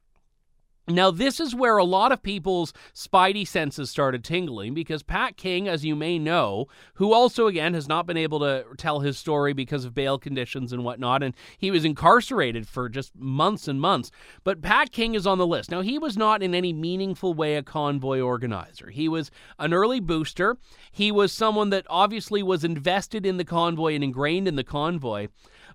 Now, 0.87 1.11
this 1.11 1.41
is 1.41 1.55
where 1.55 1.79
a 1.79 1.85
lot 1.85 2.13
of 2.13 2.23
people's 2.23 2.75
spidey 2.95 3.49
senses 3.49 3.89
started 3.89 4.23
tingling 4.23 4.75
because 4.75 5.03
Pat 5.03 5.39
King, 5.39 5.67
as 5.67 5.83
you 5.83 5.97
may 5.97 6.19
know, 6.19 6.67
who 6.95 7.15
also, 7.15 7.47
again, 7.47 7.73
has 7.73 7.89
not 7.89 8.07
been 8.07 8.19
able 8.19 8.39
to 8.41 8.67
tell 8.77 9.01
his 9.01 9.17
story 9.17 9.55
because 9.55 9.87
of 9.87 9.95
bail 9.95 10.19
conditions 10.19 10.75
and 10.75 10.85
whatnot, 10.85 11.23
and 11.23 11.35
he 11.57 11.71
was 11.71 11.87
incarcerated 11.87 12.69
for 12.69 12.91
just 12.91 13.17
months 13.17 13.67
and 13.67 13.81
months. 13.81 14.11
But 14.45 14.61
Pat 14.61 14.93
King 14.93 15.15
is 15.15 15.27
on 15.27 15.39
the 15.39 15.47
list. 15.47 15.71
Now, 15.71 15.81
he 15.81 15.99
was 15.99 16.19
not 16.19 16.43
in 16.43 16.55
any 16.55 16.75
meaningful 16.75 17.33
way 17.33 17.57
a 17.57 17.63
convoy 17.63 18.21
organizer. 18.21 18.91
He 18.91 19.09
was 19.09 19.31
an 19.59 19.73
early 19.73 20.01
booster. 20.01 20.59
He 20.93 21.11
was 21.11 21.33
someone 21.33 21.71
that 21.71 21.87
obviously 21.89 22.43
was 22.43 22.63
invested 22.63 23.25
in 23.25 23.39
the 23.39 23.45
convoy 23.47 23.95
and 23.95 24.05
ingrained 24.05 24.47
in 24.47 24.57
the 24.57 24.65
convoy. 24.65 25.29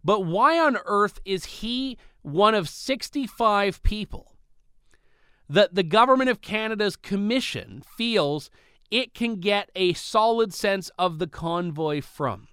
But 0.03 0.23
why 0.25 0.59
on 0.59 0.77
earth 0.85 1.19
is 1.25 1.45
he 1.45 1.97
one 2.21 2.53
of 2.53 2.69
65 2.69 3.81
people? 3.81 4.35
That 5.49 5.75
the 5.75 5.83
government 5.83 6.29
of 6.29 6.41
Canada's 6.41 6.95
commission 6.95 7.83
feels 7.97 8.49
it 8.91 9.13
can 9.13 9.39
get 9.39 9.69
a 9.75 9.93
solid 9.93 10.53
sense 10.53 10.89
of 10.97 11.19
the 11.19 11.27
convoy 11.27 12.01
from. 12.01 12.47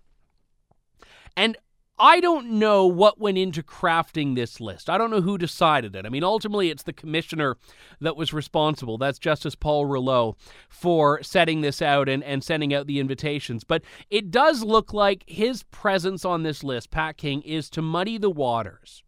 And 1.37 1.57
I 1.99 2.21
don't 2.21 2.59
know 2.59 2.87
what 2.87 3.19
went 3.19 3.39
into 3.39 3.63
crafting 3.63 4.35
this 4.35 4.61
list. 4.61 4.91
I 4.91 4.99
don't 4.99 5.11
know 5.11 5.23
who 5.23 5.39
decided 5.39 5.97
it. 5.97 6.05
I 6.05 6.11
mean, 6.11 6.25
ultimately, 6.25 6.69
it's 6.69 6.83
the 6.83 6.93
commissioner 6.93 7.57
that 8.01 8.17
was 8.17 8.35
responsible. 8.35 8.99
That's 8.99 9.19
Justice 9.19 9.55
Paul 9.55 9.87
Rouleau 9.87 10.37
for 10.69 11.23
setting 11.23 11.63
this 11.63 11.81
out 11.81 12.07
and, 12.07 12.23
and 12.23 12.45
sending 12.45 12.75
out 12.75 12.87
the 12.87 13.01
invitations. 13.01 13.65
But 13.65 13.83
it 14.11 14.31
does 14.31 14.63
look 14.63 14.93
like 14.93 15.25
his 15.27 15.63
presence 15.65 16.25
on 16.27 16.43
this 16.43 16.63
list, 16.63 16.91
Pat 16.91 17.17
King, 17.17 17.41
is 17.43 17.71
to 17.71 17.81
muddy 17.81 18.19
the 18.19 18.31
waters. 18.31 19.03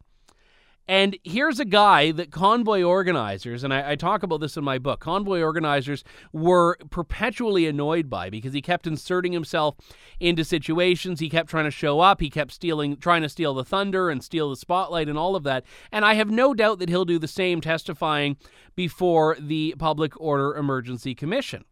And 0.89 1.19
here's 1.23 1.59
a 1.59 1.65
guy 1.65 2.11
that 2.13 2.31
convoy 2.31 2.81
organizers, 2.81 3.63
and 3.63 3.71
I, 3.71 3.91
I, 3.91 3.95
talk 3.95 4.23
about 4.23 4.39
this 4.39 4.57
in 4.57 4.63
my 4.63 4.79
book, 4.79 4.99
convoy 4.99 5.39
organizers 5.39 6.03
were 6.33 6.77
perpetually 6.89 7.67
annoyed 7.67 8.09
by 8.09 8.31
because 8.31 8.53
he 8.53 8.61
kept 8.63 8.87
inserting 8.87 9.31
himself 9.31 9.75
into 10.19 10.43
situations. 10.43 11.19
He 11.19 11.29
kept 11.29 11.47
trying 11.47 11.65
to 11.65 11.71
show 11.71 11.99
up. 11.99 12.21
He 12.21 12.31
kept 12.31 12.51
stealing, 12.51 12.97
trying 12.97 13.21
to 13.21 13.29
steal 13.29 13.53
the 13.53 13.63
thunder 13.63 14.09
and 14.09 14.23
steal 14.23 14.49
the 14.49 14.55
spotlight 14.55 15.07
and 15.07 15.15
all 15.15 15.35
of 15.35 15.43
that. 15.43 15.63
And 15.91 16.05
I 16.05 16.15
have 16.15 16.31
no 16.31 16.55
doubt 16.55 16.79
that 16.79 16.89
he'll 16.89 17.05
do 17.05 17.19
the 17.19 17.27
same 17.27 17.61
testifying 17.61 18.37
before 18.75 19.37
the 19.39 19.75
Public 19.77 20.19
Order 20.19 20.55
Emergency 20.55 21.13
Commission. 21.13 21.65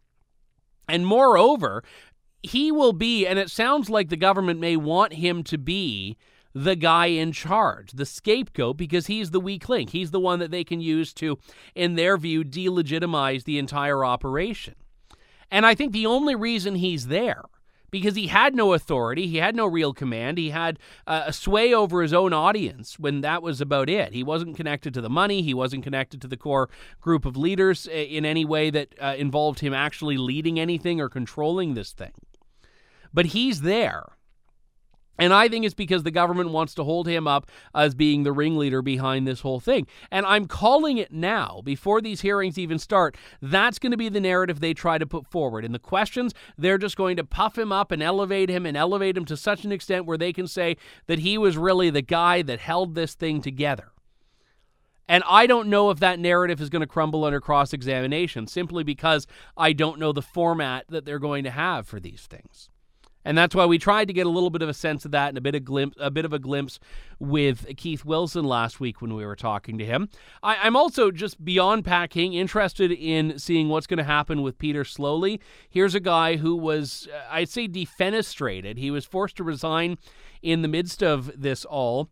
And 0.88 1.04
moreover, 1.04 1.82
he 2.44 2.70
will 2.70 2.92
be, 2.92 3.26
and 3.26 3.40
it 3.40 3.50
sounds 3.50 3.90
like 3.90 4.10
the 4.10 4.16
government 4.16 4.60
may 4.60 4.76
want 4.76 5.14
him 5.14 5.42
to 5.42 5.58
be 5.58 6.16
the 6.64 6.74
guy 6.74 7.06
in 7.06 7.30
charge, 7.30 7.92
the 7.92 8.04
scapegoat, 8.04 8.76
because 8.76 9.06
he's 9.06 9.30
the 9.30 9.40
weak 9.40 9.68
link. 9.68 9.90
He's 9.90 10.10
the 10.10 10.18
one 10.18 10.40
that 10.40 10.50
they 10.50 10.64
can 10.64 10.80
use 10.80 11.12
to, 11.14 11.38
in 11.76 11.94
their 11.94 12.16
view, 12.16 12.42
delegitimize 12.42 13.44
the 13.44 13.58
entire 13.58 14.04
operation. 14.04 14.74
And 15.52 15.64
I 15.64 15.76
think 15.76 15.92
the 15.92 16.06
only 16.06 16.34
reason 16.34 16.74
he's 16.74 17.06
there, 17.06 17.44
because 17.92 18.16
he 18.16 18.26
had 18.26 18.56
no 18.56 18.72
authority, 18.72 19.28
he 19.28 19.36
had 19.36 19.54
no 19.54 19.66
real 19.66 19.94
command, 19.94 20.36
he 20.36 20.50
had 20.50 20.80
uh, 21.06 21.24
a 21.26 21.32
sway 21.32 21.72
over 21.72 22.02
his 22.02 22.12
own 22.12 22.32
audience 22.32 22.98
when 22.98 23.20
that 23.20 23.40
was 23.40 23.60
about 23.60 23.88
it. 23.88 24.12
He 24.12 24.24
wasn't 24.24 24.56
connected 24.56 24.92
to 24.94 25.00
the 25.00 25.08
money, 25.08 25.42
he 25.42 25.54
wasn't 25.54 25.84
connected 25.84 26.20
to 26.22 26.28
the 26.28 26.36
core 26.36 26.68
group 27.00 27.24
of 27.24 27.36
leaders 27.36 27.86
in 27.86 28.24
any 28.26 28.44
way 28.44 28.70
that 28.70 28.94
uh, 29.00 29.14
involved 29.16 29.60
him 29.60 29.72
actually 29.72 30.16
leading 30.16 30.58
anything 30.58 31.00
or 31.00 31.08
controlling 31.08 31.74
this 31.74 31.92
thing. 31.92 32.12
But 33.14 33.26
he's 33.26 33.60
there 33.60 34.17
and 35.18 35.32
I 35.32 35.48
think 35.48 35.64
it's 35.64 35.74
because 35.74 36.04
the 36.04 36.10
government 36.10 36.50
wants 36.50 36.74
to 36.74 36.84
hold 36.84 37.08
him 37.08 37.26
up 37.26 37.50
as 37.74 37.94
being 37.94 38.22
the 38.22 38.32
ringleader 38.32 38.82
behind 38.82 39.26
this 39.26 39.40
whole 39.40 39.60
thing. 39.60 39.86
And 40.10 40.24
I'm 40.24 40.46
calling 40.46 40.98
it 40.98 41.12
now, 41.12 41.60
before 41.64 42.00
these 42.00 42.20
hearings 42.20 42.58
even 42.58 42.78
start. 42.78 43.16
That's 43.42 43.78
going 43.78 43.90
to 43.90 43.96
be 43.96 44.08
the 44.08 44.20
narrative 44.20 44.60
they 44.60 44.74
try 44.74 44.98
to 44.98 45.06
put 45.06 45.26
forward. 45.26 45.64
In 45.64 45.72
the 45.72 45.78
questions, 45.78 46.34
they're 46.56 46.78
just 46.78 46.96
going 46.96 47.16
to 47.16 47.24
puff 47.24 47.58
him 47.58 47.72
up 47.72 47.90
and 47.90 48.02
elevate 48.02 48.48
him 48.48 48.64
and 48.64 48.76
elevate 48.76 49.16
him 49.16 49.24
to 49.26 49.36
such 49.36 49.64
an 49.64 49.72
extent 49.72 50.06
where 50.06 50.18
they 50.18 50.32
can 50.32 50.46
say 50.46 50.76
that 51.06 51.20
he 51.20 51.36
was 51.36 51.56
really 51.56 51.90
the 51.90 52.02
guy 52.02 52.42
that 52.42 52.60
held 52.60 52.94
this 52.94 53.14
thing 53.14 53.42
together. 53.42 53.92
And 55.08 55.24
I 55.26 55.46
don't 55.46 55.68
know 55.68 55.90
if 55.90 56.00
that 56.00 56.18
narrative 56.18 56.60
is 56.60 56.68
going 56.68 56.80
to 56.80 56.86
crumble 56.86 57.24
under 57.24 57.40
cross 57.40 57.72
examination 57.72 58.46
simply 58.46 58.84
because 58.84 59.26
I 59.56 59.72
don't 59.72 59.98
know 59.98 60.12
the 60.12 60.22
format 60.22 60.84
that 60.90 61.06
they're 61.06 61.18
going 61.18 61.44
to 61.44 61.50
have 61.50 61.88
for 61.88 61.98
these 61.98 62.26
things. 62.28 62.68
And 63.28 63.36
that's 63.36 63.54
why 63.54 63.66
we 63.66 63.76
tried 63.76 64.08
to 64.08 64.14
get 64.14 64.26
a 64.26 64.30
little 64.30 64.48
bit 64.48 64.62
of 64.62 64.70
a 64.70 64.74
sense 64.74 65.04
of 65.04 65.10
that 65.10 65.28
and 65.28 65.36
a 65.36 65.42
bit 65.42 65.54
of 65.54 65.62
glimpse, 65.62 65.98
a 66.00 66.10
bit 66.10 66.24
of 66.24 66.32
a 66.32 66.38
glimpse 66.38 66.80
with 67.18 67.66
Keith 67.76 68.02
Wilson 68.02 68.42
last 68.42 68.80
week 68.80 69.02
when 69.02 69.12
we 69.12 69.26
were 69.26 69.36
talking 69.36 69.76
to 69.76 69.84
him. 69.84 70.08
I, 70.42 70.66
am 70.66 70.74
also 70.74 71.10
just 71.10 71.44
beyond 71.44 71.84
packing 71.84 72.32
interested 72.32 72.90
in 72.90 73.38
seeing 73.38 73.68
what's 73.68 73.86
going 73.86 73.98
to 73.98 74.04
happen 74.04 74.40
with 74.40 74.56
Peter 74.56 74.82
Sloly. 74.82 75.40
Here's 75.68 75.94
a 75.94 76.00
guy 76.00 76.36
who 76.36 76.56
was, 76.56 77.06
uh, 77.14 77.20
I'd 77.30 77.50
say, 77.50 77.68
defenestrated. 77.68 78.78
He 78.78 78.90
was 78.90 79.04
forced 79.04 79.36
to 79.36 79.44
resign 79.44 79.98
in 80.40 80.62
the 80.62 80.68
midst 80.68 81.02
of 81.02 81.30
this 81.36 81.66
all 81.66 82.08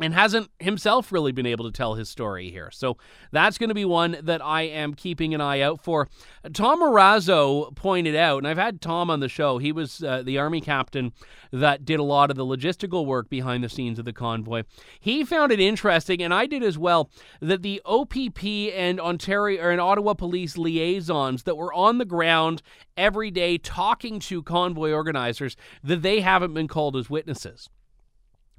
and 0.00 0.12
hasn't 0.12 0.50
himself 0.58 1.10
really 1.10 1.32
been 1.32 1.46
able 1.46 1.64
to 1.64 1.70
tell 1.70 1.94
his 1.94 2.08
story 2.08 2.50
here. 2.50 2.70
So 2.70 2.96
that's 3.32 3.58
going 3.58 3.68
to 3.68 3.74
be 3.74 3.84
one 3.84 4.16
that 4.22 4.44
I 4.44 4.62
am 4.62 4.94
keeping 4.94 5.34
an 5.34 5.40
eye 5.40 5.60
out 5.60 5.82
for. 5.82 6.08
Tom 6.52 6.80
Marazzo 6.80 7.74
pointed 7.74 8.14
out, 8.14 8.38
and 8.38 8.48
I've 8.48 8.58
had 8.58 8.80
Tom 8.80 9.10
on 9.10 9.20
the 9.20 9.28
show, 9.28 9.58
he 9.58 9.72
was 9.72 10.02
uh, 10.02 10.22
the 10.22 10.38
Army 10.38 10.60
captain 10.60 11.12
that 11.52 11.84
did 11.84 12.00
a 12.00 12.02
lot 12.02 12.30
of 12.30 12.36
the 12.36 12.44
logistical 12.44 13.06
work 13.06 13.30
behind 13.30 13.64
the 13.64 13.68
scenes 13.68 13.98
of 13.98 14.04
the 14.04 14.12
convoy. 14.12 14.64
He 15.00 15.24
found 15.24 15.52
it 15.52 15.60
interesting, 15.60 16.22
and 16.22 16.34
I 16.34 16.46
did 16.46 16.62
as 16.62 16.76
well, 16.76 17.10
that 17.40 17.62
the 17.62 17.80
OPP 17.84 18.44
and 18.74 19.00
Ontario 19.00 19.62
or 19.62 19.70
and 19.70 19.80
Ottawa 19.80 20.14
police 20.14 20.56
liaisons 20.56 21.44
that 21.44 21.56
were 21.56 21.72
on 21.72 21.98
the 21.98 22.04
ground 22.04 22.62
every 22.96 23.30
day 23.30 23.58
talking 23.58 24.18
to 24.20 24.42
convoy 24.42 24.90
organizers, 24.90 25.56
that 25.82 26.02
they 26.02 26.20
haven't 26.20 26.54
been 26.54 26.68
called 26.68 26.96
as 26.96 27.10
witnesses. 27.10 27.68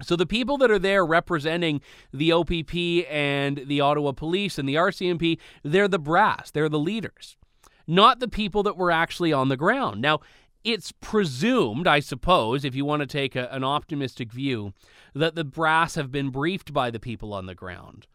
So 0.02 0.16
the 0.16 0.26
people 0.26 0.58
that 0.60 0.70
are 0.70 0.80
there 0.80 1.06
representing 1.06 1.82
the 2.14 2.32
OPP 2.32 3.10
and 3.10 3.64
the 3.66 3.82
Ottawa 3.82 4.12
Police 4.12 4.60
and 4.60 4.70
the 4.70 4.76
RCMP, 4.76 5.40
they're 5.64 5.88
the 5.88 6.00
brass, 6.00 6.52
they're 6.52 6.70
the 6.70 6.80
leaders, 6.80 7.36
not 7.88 8.20
the 8.20 8.28
people 8.28 8.62
that 8.64 8.78
were 8.78 8.92
actually 8.92 9.34
on 9.34 9.50
the 9.50 9.58
ground. 9.58 10.02
Now, 10.02 10.20
it's 10.64 10.92
presumed, 10.92 11.88
I 11.88 12.00
suppose, 12.00 12.66
if 12.66 12.76
you 12.76 12.86
want 12.86 13.00
to 13.00 13.08
take 13.08 13.36
a, 13.36 13.48
an 13.52 13.64
optimistic 13.64 14.32
view, 14.32 14.74
that 15.16 15.36
the 15.36 15.46
brass 15.46 15.96
have 15.96 16.12
been 16.12 16.30
briefed 16.30 16.74
by 16.74 16.92
the 16.92 17.00
people 17.00 17.34
on 17.34 17.46
the 17.46 17.56
ground. 17.56 18.06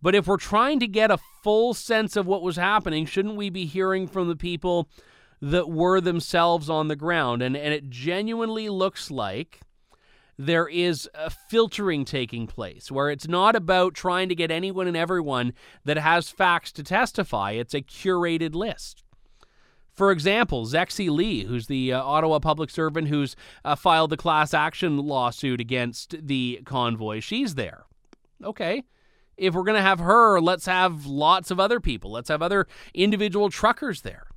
But 0.00 0.14
if 0.14 0.26
we're 0.26 0.38
trying 0.38 0.80
to 0.80 0.86
get 0.86 1.10
a 1.10 1.18
full 1.42 1.74
sense 1.74 2.16
of 2.16 2.26
what 2.26 2.42
was 2.42 2.56
happening, 2.56 3.04
shouldn't 3.04 3.36
we 3.36 3.50
be 3.50 3.66
hearing 3.66 4.06
from 4.06 4.28
the 4.28 4.36
people 4.36 4.88
that 5.40 5.68
were 5.68 6.00
themselves 6.00 6.70
on 6.70 6.88
the 6.88 6.96
ground? 6.96 7.42
And, 7.42 7.56
and 7.56 7.74
it 7.74 7.90
genuinely 7.90 8.68
looks 8.68 9.10
like 9.10 9.60
there 10.38 10.68
is 10.68 11.10
a 11.14 11.30
filtering 11.30 12.04
taking 12.04 12.46
place 12.46 12.92
where 12.92 13.10
it's 13.10 13.26
not 13.26 13.56
about 13.56 13.94
trying 13.94 14.28
to 14.28 14.36
get 14.36 14.52
anyone 14.52 14.86
and 14.86 14.96
everyone 14.96 15.52
that 15.84 15.98
has 15.98 16.30
facts 16.30 16.70
to 16.72 16.84
testify. 16.84 17.52
It's 17.52 17.74
a 17.74 17.82
curated 17.82 18.54
list. 18.54 19.02
For 19.92 20.12
example, 20.12 20.64
Zexi 20.64 21.10
Li, 21.10 21.42
who's 21.42 21.66
the 21.66 21.92
uh, 21.92 22.00
Ottawa 22.00 22.38
public 22.38 22.70
servant 22.70 23.08
who's 23.08 23.34
uh, 23.64 23.74
filed 23.74 24.10
the 24.10 24.16
class 24.16 24.54
action 24.54 24.96
lawsuit 24.96 25.60
against 25.60 26.14
the 26.24 26.60
convoy, 26.64 27.18
she's 27.18 27.56
there. 27.56 27.84
Okay. 28.44 28.84
If 29.36 29.54
we're 29.54 29.64
going 29.64 29.76
to 29.76 29.82
have 29.82 29.98
her, 29.98 30.40
let's 30.40 30.66
have 30.66 31.06
lots 31.06 31.50
of 31.50 31.58
other 31.58 31.80
people. 31.80 32.12
Let's 32.12 32.28
have 32.28 32.42
other 32.42 32.68
individual 32.94 33.50
truckers 33.50 34.02
there. 34.02 34.28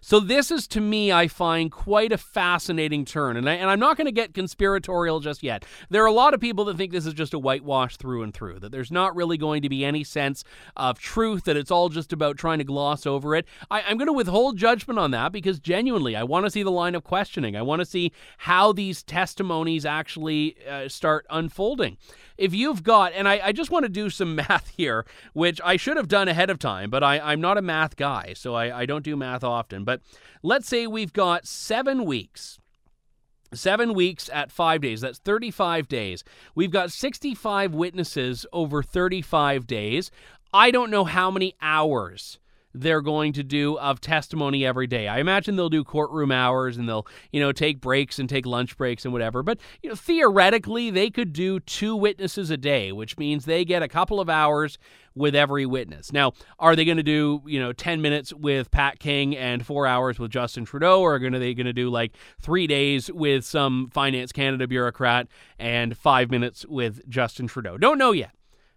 So 0.00 0.20
this 0.20 0.50
is 0.50 0.66
to 0.68 0.80
me, 0.80 1.12
I 1.12 1.28
find 1.28 1.70
quite 1.70 2.12
a 2.12 2.18
fascinating 2.18 3.04
turn, 3.04 3.36
and 3.36 3.48
I, 3.48 3.54
and 3.54 3.70
I'm 3.70 3.80
not 3.80 3.96
going 3.96 4.06
to 4.06 4.12
get 4.12 4.34
conspiratorial 4.34 5.20
just 5.20 5.42
yet. 5.42 5.64
There 5.90 6.02
are 6.02 6.06
a 6.06 6.12
lot 6.12 6.34
of 6.34 6.40
people 6.40 6.64
that 6.66 6.76
think 6.76 6.92
this 6.92 7.06
is 7.06 7.14
just 7.14 7.34
a 7.34 7.38
whitewash 7.38 7.96
through 7.96 8.22
and 8.22 8.34
through. 8.34 8.60
That 8.60 8.72
there's 8.72 8.90
not 8.90 9.14
really 9.14 9.36
going 9.36 9.62
to 9.62 9.68
be 9.68 9.84
any 9.84 10.04
sense 10.04 10.44
of 10.76 10.98
truth. 10.98 11.44
That 11.44 11.56
it's 11.56 11.70
all 11.70 11.88
just 11.88 12.12
about 12.12 12.36
trying 12.36 12.58
to 12.58 12.64
gloss 12.64 13.06
over 13.06 13.34
it. 13.34 13.46
I, 13.70 13.82
I'm 13.82 13.96
going 13.96 14.06
to 14.06 14.12
withhold 14.12 14.56
judgment 14.56 14.98
on 14.98 15.10
that 15.12 15.32
because 15.32 15.58
genuinely, 15.58 16.16
I 16.16 16.24
want 16.24 16.46
to 16.46 16.50
see 16.50 16.62
the 16.62 16.70
line 16.70 16.94
of 16.94 17.04
questioning. 17.04 17.56
I 17.56 17.62
want 17.62 17.80
to 17.80 17.86
see 17.86 18.12
how 18.38 18.72
these 18.72 19.02
testimonies 19.02 19.86
actually 19.86 20.56
uh, 20.68 20.88
start 20.88 21.26
unfolding 21.30 21.96
if 22.42 22.52
you've 22.52 22.82
got, 22.82 23.12
and 23.14 23.28
I, 23.28 23.40
I, 23.44 23.52
just 23.52 23.70
want 23.70 23.84
to 23.84 23.88
do 23.88 24.10
some 24.10 24.34
math 24.48 24.72
here, 24.76 25.06
which 25.32 25.60
I 25.64 25.76
should 25.76 25.96
have 25.96 26.08
done 26.08 26.26
ahead 26.26 26.50
of 26.50 26.58
time, 26.58 26.90
but 26.90 27.04
I, 27.04 27.32
am 27.32 27.40
not 27.40 27.56
a 27.56 27.62
math 27.62 27.94
guy, 27.94 28.32
so 28.34 28.54
I, 28.54 28.80
I 28.80 28.84
don't 28.84 29.04
do 29.04 29.14
math 29.16 29.44
often. 29.44 29.84
But 29.84 30.00
let's 30.42 30.66
say 30.66 30.88
we've 30.88 31.12
got 31.12 31.46
seven 31.46 32.04
weeks. 32.04 32.58
Seven 33.54 33.94
weeks 33.94 34.28
at 34.32 34.50
five 34.50 34.80
days. 34.80 35.02
That's 35.02 35.20
35 35.20 35.86
days. 35.86 36.24
We've 36.56 36.70
got 36.72 36.90
65 36.90 37.74
witnesses 37.74 38.44
over 38.52 38.82
35 38.82 39.66
days. 39.66 40.10
I 40.52 40.72
don't 40.72 40.90
know 40.90 41.04
how 41.04 41.30
many 41.30 41.54
hours 41.62 42.40
they're 42.74 43.00
going 43.00 43.32
to 43.34 43.42
do 43.42 43.78
of 43.78 44.00
testimony 44.00 44.64
every 44.64 44.86
day. 44.86 45.08
I 45.08 45.18
imagine 45.18 45.56
they'll 45.56 45.68
do 45.68 45.84
courtroom 45.84 46.32
hours 46.32 46.76
and 46.76 46.88
they'll, 46.88 47.06
you 47.30 47.40
know, 47.40 47.52
take 47.52 47.80
breaks 47.80 48.18
and 48.18 48.28
take 48.28 48.46
lunch 48.46 48.76
breaks 48.76 49.04
and 49.04 49.12
whatever. 49.12 49.42
But, 49.42 49.58
you 49.82 49.90
know, 49.90 49.96
theoretically, 49.96 50.90
they 50.90 51.10
could 51.10 51.32
do 51.32 51.60
two 51.60 51.94
witnesses 51.96 52.50
a 52.50 52.56
day, 52.56 52.92
which 52.92 53.18
means 53.18 53.44
they 53.44 53.64
get 53.64 53.82
a 53.82 53.88
couple 53.88 54.20
of 54.20 54.28
hours 54.28 54.78
with 55.14 55.34
every 55.34 55.66
witness. 55.66 56.10
Now, 56.12 56.32
are 56.58 56.74
they 56.74 56.86
going 56.86 56.96
to 56.96 57.02
do, 57.02 57.42
you 57.46 57.60
know, 57.60 57.72
10 57.72 58.00
minutes 58.00 58.32
with 58.32 58.70
Pat 58.70 58.98
King 58.98 59.36
and 59.36 59.64
4 59.64 59.86
hours 59.86 60.18
with 60.18 60.30
Justin 60.30 60.64
Trudeau 60.64 61.00
or 61.00 61.14
are 61.14 61.18
going 61.18 61.34
to 61.34 61.38
they 61.38 61.52
going 61.52 61.66
to 61.66 61.72
do 61.74 61.90
like 61.90 62.12
3 62.40 62.66
days 62.66 63.12
with 63.12 63.44
some 63.44 63.90
Finance 63.92 64.32
Canada 64.32 64.66
bureaucrat 64.66 65.28
and 65.58 65.96
5 65.96 66.30
minutes 66.30 66.64
with 66.66 67.06
Justin 67.08 67.46
Trudeau? 67.46 67.76
Don't 67.76 67.98
know 67.98 68.12
yet. 68.12 68.30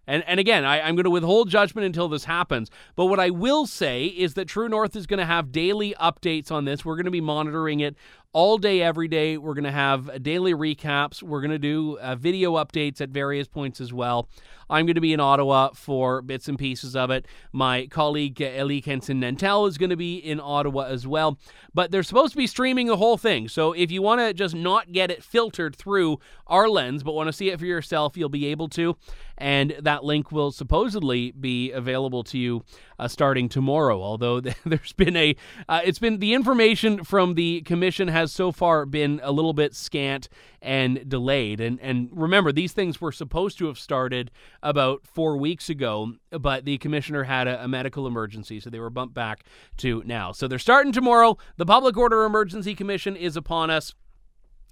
And, 0.06 0.22
and 0.26 0.38
again, 0.38 0.64
I, 0.64 0.88
am 0.88 0.94
going 0.94 1.04
to 1.04 1.10
withhold 1.10 1.50
judgment 1.50 1.84
until 1.84 2.08
this 2.08 2.24
happens. 2.24 2.70
But 2.94 3.06
what 3.06 3.18
I 3.18 3.30
will 3.30 3.66
say 3.66 4.06
is 4.06 4.34
that 4.34 4.46
True 4.46 4.68
North 4.68 4.94
is 4.94 5.06
going 5.06 5.18
to 5.18 5.26
have 5.26 5.52
daily 5.52 5.94
updates 6.00 6.52
on 6.52 6.64
this. 6.64 6.84
We're 6.84 6.96
going 6.96 7.06
to 7.06 7.10
be 7.10 7.20
monitoring 7.20 7.80
it 7.80 7.96
all 8.32 8.58
day, 8.58 8.82
every 8.82 9.08
day. 9.08 9.36
We're 9.36 9.54
going 9.54 9.64
to 9.64 9.70
have 9.72 10.22
daily 10.22 10.52
recaps. 10.52 11.22
We're 11.22 11.40
going 11.40 11.50
to 11.50 11.58
do 11.58 11.98
uh, 11.98 12.16
video 12.16 12.54
updates 12.56 13.00
at 13.00 13.08
various 13.08 13.48
points 13.48 13.80
as 13.80 13.92
well. 13.92 14.28
I'm 14.68 14.84
going 14.84 14.96
to 14.96 15.00
be 15.00 15.12
in 15.12 15.20
Ottawa 15.20 15.70
for 15.74 16.22
bits 16.22 16.48
and 16.48 16.58
pieces 16.58 16.96
of 16.96 17.10
it. 17.10 17.26
My 17.52 17.86
colleague 17.86 18.42
uh, 18.42 18.46
Elie 18.46 18.80
Cantin-Nantel 18.80 19.68
is 19.68 19.78
going 19.78 19.90
to 19.90 19.96
be 19.96 20.16
in 20.16 20.40
Ottawa 20.40 20.86
as 20.86 21.06
well. 21.06 21.38
But 21.72 21.90
they're 21.90 22.02
supposed 22.02 22.32
to 22.32 22.36
be 22.36 22.46
streaming 22.46 22.88
the 22.88 22.96
whole 22.96 23.16
thing. 23.16 23.48
So 23.48 23.72
if 23.72 23.90
you 23.90 24.02
want 24.02 24.20
to 24.20 24.34
just 24.34 24.54
not 24.54 24.92
get 24.92 25.10
it 25.10 25.22
filtered 25.22 25.76
through 25.76 26.18
our 26.46 26.68
lens, 26.68 27.02
but 27.02 27.14
want 27.14 27.28
to 27.28 27.32
see 27.32 27.50
it 27.50 27.58
for 27.58 27.66
yourself, 27.66 28.16
you'll 28.16 28.28
be 28.28 28.46
able 28.46 28.68
to. 28.70 28.96
And 29.38 29.76
that 29.80 30.02
link 30.02 30.32
will 30.32 30.50
supposedly 30.50 31.30
be 31.30 31.70
available 31.70 32.24
to 32.24 32.38
you 32.38 32.64
uh, 32.98 33.08
starting 33.08 33.48
tomorrow. 33.48 34.02
Although 34.02 34.40
there's 34.64 34.92
been 34.92 35.16
a, 35.16 35.36
uh, 35.68 35.80
it's 35.84 35.98
been 35.98 36.18
the 36.18 36.34
information 36.34 37.04
from 37.04 37.34
the 37.34 37.62
commission 37.62 38.08
has 38.08 38.32
so 38.32 38.52
far 38.52 38.86
been 38.86 39.20
a 39.22 39.32
little 39.32 39.52
bit 39.52 39.74
scant 39.74 40.28
and 40.62 41.08
delayed. 41.08 41.60
And 41.60 41.80
and 41.80 42.08
remember, 42.12 42.52
these 42.52 42.72
things 42.72 43.00
were 43.00 43.12
supposed 43.12 43.58
to 43.58 43.66
have 43.66 43.78
started 43.78 44.30
about 44.62 45.06
four 45.06 45.36
weeks 45.36 45.68
ago, 45.68 46.14
but 46.30 46.64
the 46.64 46.78
commissioner 46.78 47.24
had 47.24 47.46
a, 47.46 47.64
a 47.64 47.68
medical 47.68 48.06
emergency, 48.06 48.60
so 48.60 48.70
they 48.70 48.80
were 48.80 48.90
bumped 48.90 49.14
back 49.14 49.44
to 49.78 50.02
now. 50.04 50.32
So 50.32 50.48
they're 50.48 50.58
starting 50.58 50.92
tomorrow. 50.92 51.38
The 51.56 51.66
Public 51.66 51.96
Order 51.96 52.24
Emergency 52.24 52.74
Commission 52.74 53.16
is 53.16 53.36
upon 53.36 53.70
us. 53.70 53.94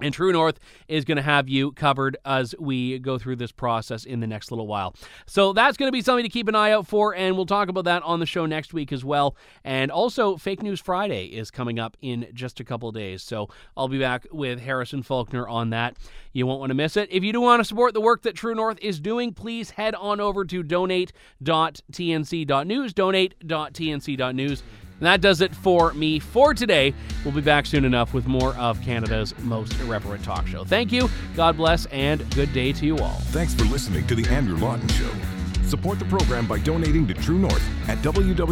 And 0.01 0.13
True 0.13 0.33
North 0.33 0.59
is 0.89 1.05
going 1.05 1.17
to 1.17 1.23
have 1.23 1.49
you 1.49 1.71
covered 1.73 2.17
as 2.25 2.55
we 2.59 2.99
go 2.99 3.17
through 3.17 3.37
this 3.37 3.53
process 3.53 4.05
in 4.05 4.19
the 4.21 4.27
next 4.27 4.51
little 4.51 4.67
while. 4.67 4.95
So 5.27 5.53
that's 5.53 5.77
going 5.77 5.87
to 5.89 5.93
be 5.93 6.03
something 6.03 6.25
to 6.25 6.29
keep 6.29 6.49
an 6.49 6.57
eye 6.57 6.73
out 6.73 6.89
for, 6.89 7.15
and 7.15 7.37
we'll 7.37 7.47
talk 7.47 7.69
about 7.69 7.85
that 7.85 8.03
on 8.03 8.19
the 8.19 8.27
show 8.27 8.45
next 8.45 8.75
week 8.75 8.93
as 8.93 9.05
well. 9.05 9.37
And 9.63 9.93
also, 9.93 10.37
Fake 10.37 10.63
News 10.63 10.81
Friday 10.81 11.27
is 11.27 11.53
coming 11.53 11.79
up 11.79 11.97
in 12.03 12.27
just 12.35 12.59
a 12.59 12.65
couple 12.65 12.91
days. 12.91 13.23
So 13.23 13.49
I'll 13.77 13.89
be 13.89 14.01
back 14.01 14.27
with 14.33 14.61
Harrison 14.61 15.03
Faulkner 15.03 15.47
on 15.47 15.71
that. 15.71 15.97
You 16.33 16.47
won't 16.47 16.59
want 16.59 16.71
to 16.71 16.75
miss 16.75 16.97
it. 16.97 17.09
If 17.13 17.23
you 17.23 17.33
do 17.33 17.41
want 17.41 17.61
to 17.61 17.65
support 17.65 17.95
the 17.95 18.01
work 18.01 18.23
that 18.23 18.35
True 18.35 18.57
North 18.57 18.79
is 18.83 18.99
doing, 18.99 19.33
please 19.33 19.71
head 19.71 19.95
on 19.95 20.21
over 20.21 20.45
to 20.45 20.65
donate.tnc.news. 20.65 22.95
Donate.tnc.news. 22.95 24.63
And 25.01 25.07
that 25.07 25.21
does 25.21 25.41
it 25.41 25.55
for 25.55 25.93
me 25.95 26.19
for 26.19 26.55
today. 26.55 26.95
We'll 27.25 27.35
be 27.35 27.41
back 27.41 27.67
soon 27.67 27.85
enough 27.85 28.15
with 28.15 28.27
more 28.27 28.55
of 28.55 28.81
Canada's 28.83 29.35
most 29.41 29.79
irreverent 29.81 30.25
talk 30.25 30.47
show. 30.47 30.65
Thank 30.65 30.93
you, 30.93 31.11
God 31.35 31.57
bless, 31.57 31.87
and 31.87 32.29
good 32.35 32.53
day 32.53 32.73
to 32.73 32.87
you 32.87 32.99
all. 32.99 33.19
Thanks 33.31 33.55
for 33.55 33.65
listening 33.65 34.07
to 34.07 34.15
The 34.15 34.27
Andrew 34.33 34.57
Lawton 34.57 34.89
Show. 34.89 35.11
Support 35.65 35.99
the 35.99 36.05
program 36.05 36.47
by 36.47 36.59
donating 36.59 37.07
to 37.09 37.15
True 37.15 37.39
North 37.39 37.89
at 37.89 37.99
www.tnc.news. 37.99 38.45